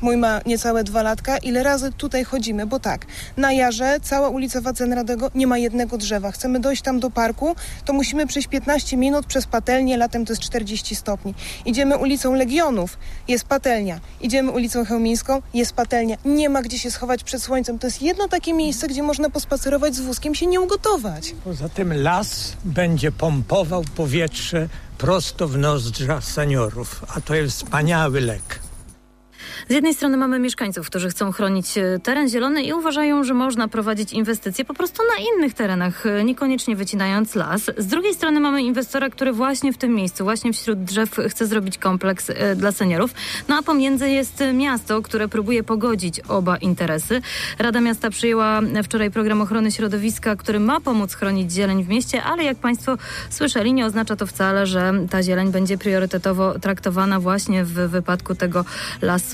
Mój 0.00 0.16
ma 0.16 0.40
niecałe 0.46 0.84
dwa 0.84 1.02
latka. 1.02 1.38
Ile 1.38 1.62
razy 1.62 1.92
tutaj 1.92 2.24
chodzimy? 2.24 2.66
Bo 2.66 2.80
tak, 2.80 3.06
na 3.36 3.52
Jarze 3.52 3.98
cała 4.02 4.28
ulica 4.28 4.60
Wacenradego 4.60 5.30
nie 5.34 5.46
ma 5.46 5.58
jednego 5.58 5.98
drzewa. 5.98 6.30
Chcemy 6.32 6.60
dojść 6.60 6.82
tam 6.82 7.00
do 7.00 7.10
parku, 7.10 7.56
to 7.84 7.92
musimy 7.92 8.26
przejść 8.26 8.48
15 8.48 8.96
minut 8.96 9.26
przez 9.26 9.46
patelnię, 9.46 9.96
latem 9.96 10.24
to 10.24 10.32
jest 10.32 10.42
40 10.42 10.96
stopni. 10.96 11.34
Idziemy 11.64 11.96
ulicą 11.96 12.34
Legionów, 12.34 12.98
jest 13.28 13.44
patelnia. 13.44 14.00
Idziemy 14.20 14.50
ulicą 14.50 14.84
Chełmińską, 14.84 15.42
jest 15.54 15.72
patelnia. 15.72 16.16
Nie 16.24 16.48
ma 16.48 16.62
gdzie 16.62 16.78
się 16.78 16.90
schować 16.90 17.24
przed 17.24 17.42
słońcem. 17.42 17.78
To 17.78 17.86
jest 17.86 18.02
jedno 18.02 18.28
takie 18.28 18.54
miejsce, 18.54 18.88
gdzie 18.88 19.02
można 19.02 19.30
pospacerować 19.30 19.94
z 19.94 20.00
wózkiem, 20.00 20.34
się 20.34 20.46
nie 20.46 20.60
ugotować. 20.60 21.34
Poza 21.44 21.68
tym 21.68 22.02
las 22.02 22.52
będzie 22.64 23.12
pompował 23.12 23.84
powietrze 23.96 24.68
prosto 24.98 25.48
w 25.48 25.58
nozdrza 25.58 26.20
seniorów, 26.20 27.04
a 27.16 27.20
to 27.20 27.34
jest 27.34 27.56
wspaniały 27.56 28.20
lek. 28.20 28.69
Z 29.68 29.72
jednej 29.72 29.94
strony 29.94 30.16
mamy 30.16 30.38
mieszkańców, 30.38 30.86
którzy 30.86 31.08
chcą 31.08 31.32
chronić 31.32 31.74
teren 32.02 32.28
zielony 32.28 32.62
i 32.62 32.72
uważają, 32.72 33.24
że 33.24 33.34
można 33.34 33.68
prowadzić 33.68 34.12
inwestycje 34.12 34.64
po 34.64 34.74
prostu 34.74 35.02
na 35.16 35.24
innych 35.24 35.54
terenach, 35.54 36.04
niekoniecznie 36.24 36.76
wycinając 36.76 37.34
las. 37.34 37.70
Z 37.78 37.86
drugiej 37.86 38.14
strony 38.14 38.40
mamy 38.40 38.62
inwestora, 38.62 39.10
który 39.10 39.32
właśnie 39.32 39.72
w 39.72 39.78
tym 39.78 39.94
miejscu, 39.94 40.24
właśnie 40.24 40.52
wśród 40.52 40.84
drzew 40.84 41.16
chce 41.28 41.46
zrobić 41.46 41.78
kompleks 41.78 42.30
dla 42.56 42.72
seniorów. 42.72 43.10
No 43.48 43.56
a 43.58 43.62
pomiędzy 43.62 44.10
jest 44.10 44.42
miasto, 44.54 45.02
które 45.02 45.28
próbuje 45.28 45.62
pogodzić 45.62 46.20
oba 46.20 46.56
interesy. 46.56 47.22
Rada 47.58 47.80
Miasta 47.80 48.10
przyjęła 48.10 48.60
wczoraj 48.84 49.10
program 49.10 49.40
ochrony 49.40 49.72
środowiska, 49.72 50.36
który 50.36 50.60
ma 50.60 50.80
pomóc 50.80 51.14
chronić 51.14 51.52
zieleń 51.52 51.84
w 51.84 51.88
mieście, 51.88 52.22
ale 52.22 52.44
jak 52.44 52.56
Państwo 52.56 52.96
słyszeli, 53.30 53.72
nie 53.72 53.86
oznacza 53.86 54.16
to 54.16 54.26
wcale, 54.26 54.66
że 54.66 54.92
ta 55.10 55.22
zieleń 55.22 55.52
będzie 55.52 55.78
priorytetowo 55.78 56.58
traktowana 56.58 57.20
właśnie 57.20 57.64
w 57.64 57.72
wypadku 57.72 58.34
tego 58.34 58.64
lasu 59.02 59.29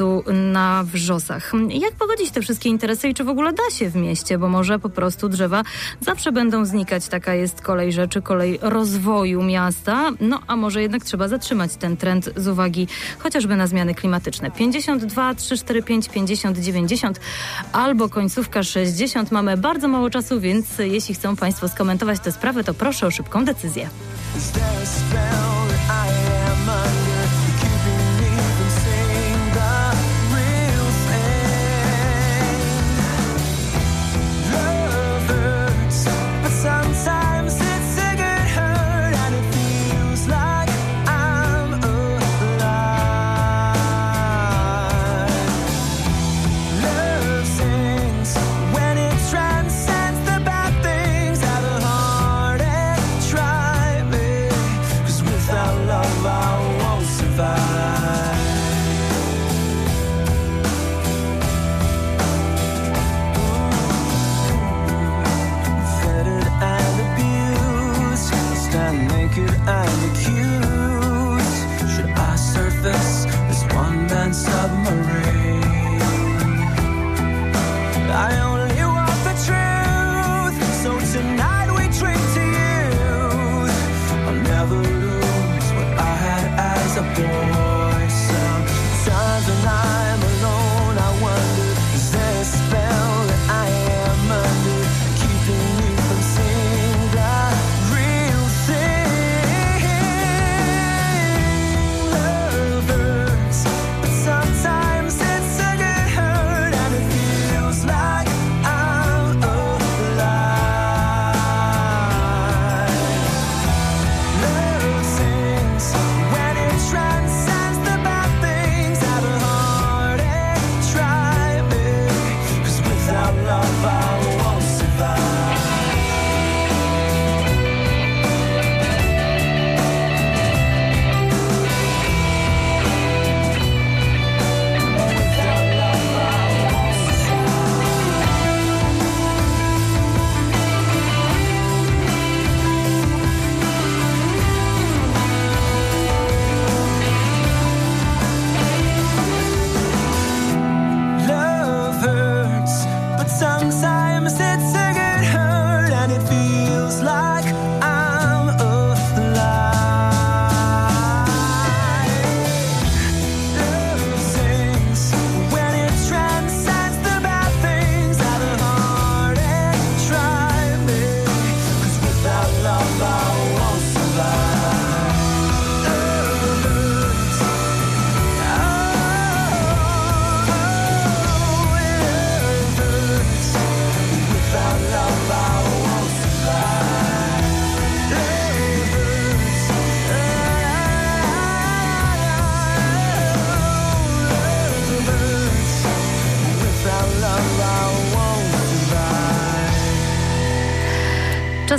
na 0.53 0.85
Wrzosach. 0.85 1.53
Jak 1.69 1.93
pogodzić 1.93 2.31
te 2.31 2.41
wszystkie 2.41 2.69
interesy 2.69 3.09
i 3.09 3.15
czy 3.15 3.25
w 3.25 3.29
ogóle 3.29 3.53
da 3.53 3.71
się 3.71 3.91
w 3.91 3.97
mieście? 3.97 4.39
Bo 4.39 4.49
może 4.49 4.79
po 4.79 4.89
prostu 4.89 5.29
drzewa 5.29 5.63
zawsze 6.01 6.33
będą 6.33 6.65
znikać. 6.65 7.09
Taka 7.09 7.35
jest 7.35 7.61
kolej 7.63 7.93
rzeczy, 7.93 8.23
kolej 8.23 8.59
rozwoju 8.63 9.43
miasta. 9.43 10.11
No 10.21 10.41
a 10.47 10.57
może 10.57 10.83
jednak 10.83 11.05
trzeba 11.05 11.29
zatrzymać 11.29 11.77
ten 11.77 11.97
trend 11.97 12.31
z 12.37 12.49
uwagi 12.49 12.89
chociażby 13.19 13.57
na 13.57 13.67
zmiany 13.67 13.95
klimatyczne. 13.95 14.51
52 14.51 15.35
345 15.35 16.09
50 16.09 16.59
90 16.59 17.21
albo 17.73 18.09
końcówka 18.09 18.63
60. 18.63 19.33
Mamy 19.33 19.57
bardzo 19.57 19.89
mało 19.89 20.11
czasu, 20.11 20.41
więc 20.41 20.67
jeśli 20.79 21.15
chcą 21.15 21.37
Państwo 21.37 21.69
skomentować 21.69 22.21
tę 22.21 22.33
sprawę, 22.33 22.65
to 22.65 22.75
proszę 22.75 23.07
o 23.07 23.11
szybką 23.11 23.45
decyzję. 23.45 23.89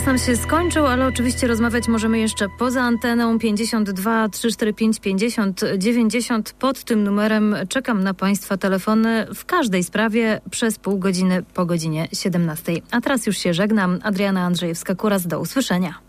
Nam 0.08 0.18
się 0.18 0.38
skończył, 0.38 0.86
ale 0.86 1.06
oczywiście 1.06 1.48
rozmawiać 1.48 1.88
możemy 1.88 2.20
jeszcze 2.20 2.48
poza 2.60 2.82
anteną 2.82 3.40
52 3.40 4.30
345 4.30 5.00
50 5.00 5.62
90. 5.78 6.54
Pod 6.60 6.84
tym 6.84 7.04
numerem 7.04 7.56
czekam 7.70 8.04
na 8.04 8.14
Państwa 8.14 8.58
telefony 8.58 9.28
w 9.36 9.46
każdej 9.46 9.84
sprawie 9.84 10.42
przez 10.52 10.80
pół 10.80 11.00
godziny 11.00 11.44
po 11.54 11.66
godzinie 11.66 12.08
17. 12.14 12.74
A 12.92 13.02
teraz 13.02 13.28
już 13.28 13.38
się 13.38 13.54
żegnam. 13.54 14.00
Adriana 14.04 14.50
Andrzejewska-Kuras, 14.50 15.28
do 15.28 15.40
usłyszenia. 15.40 16.00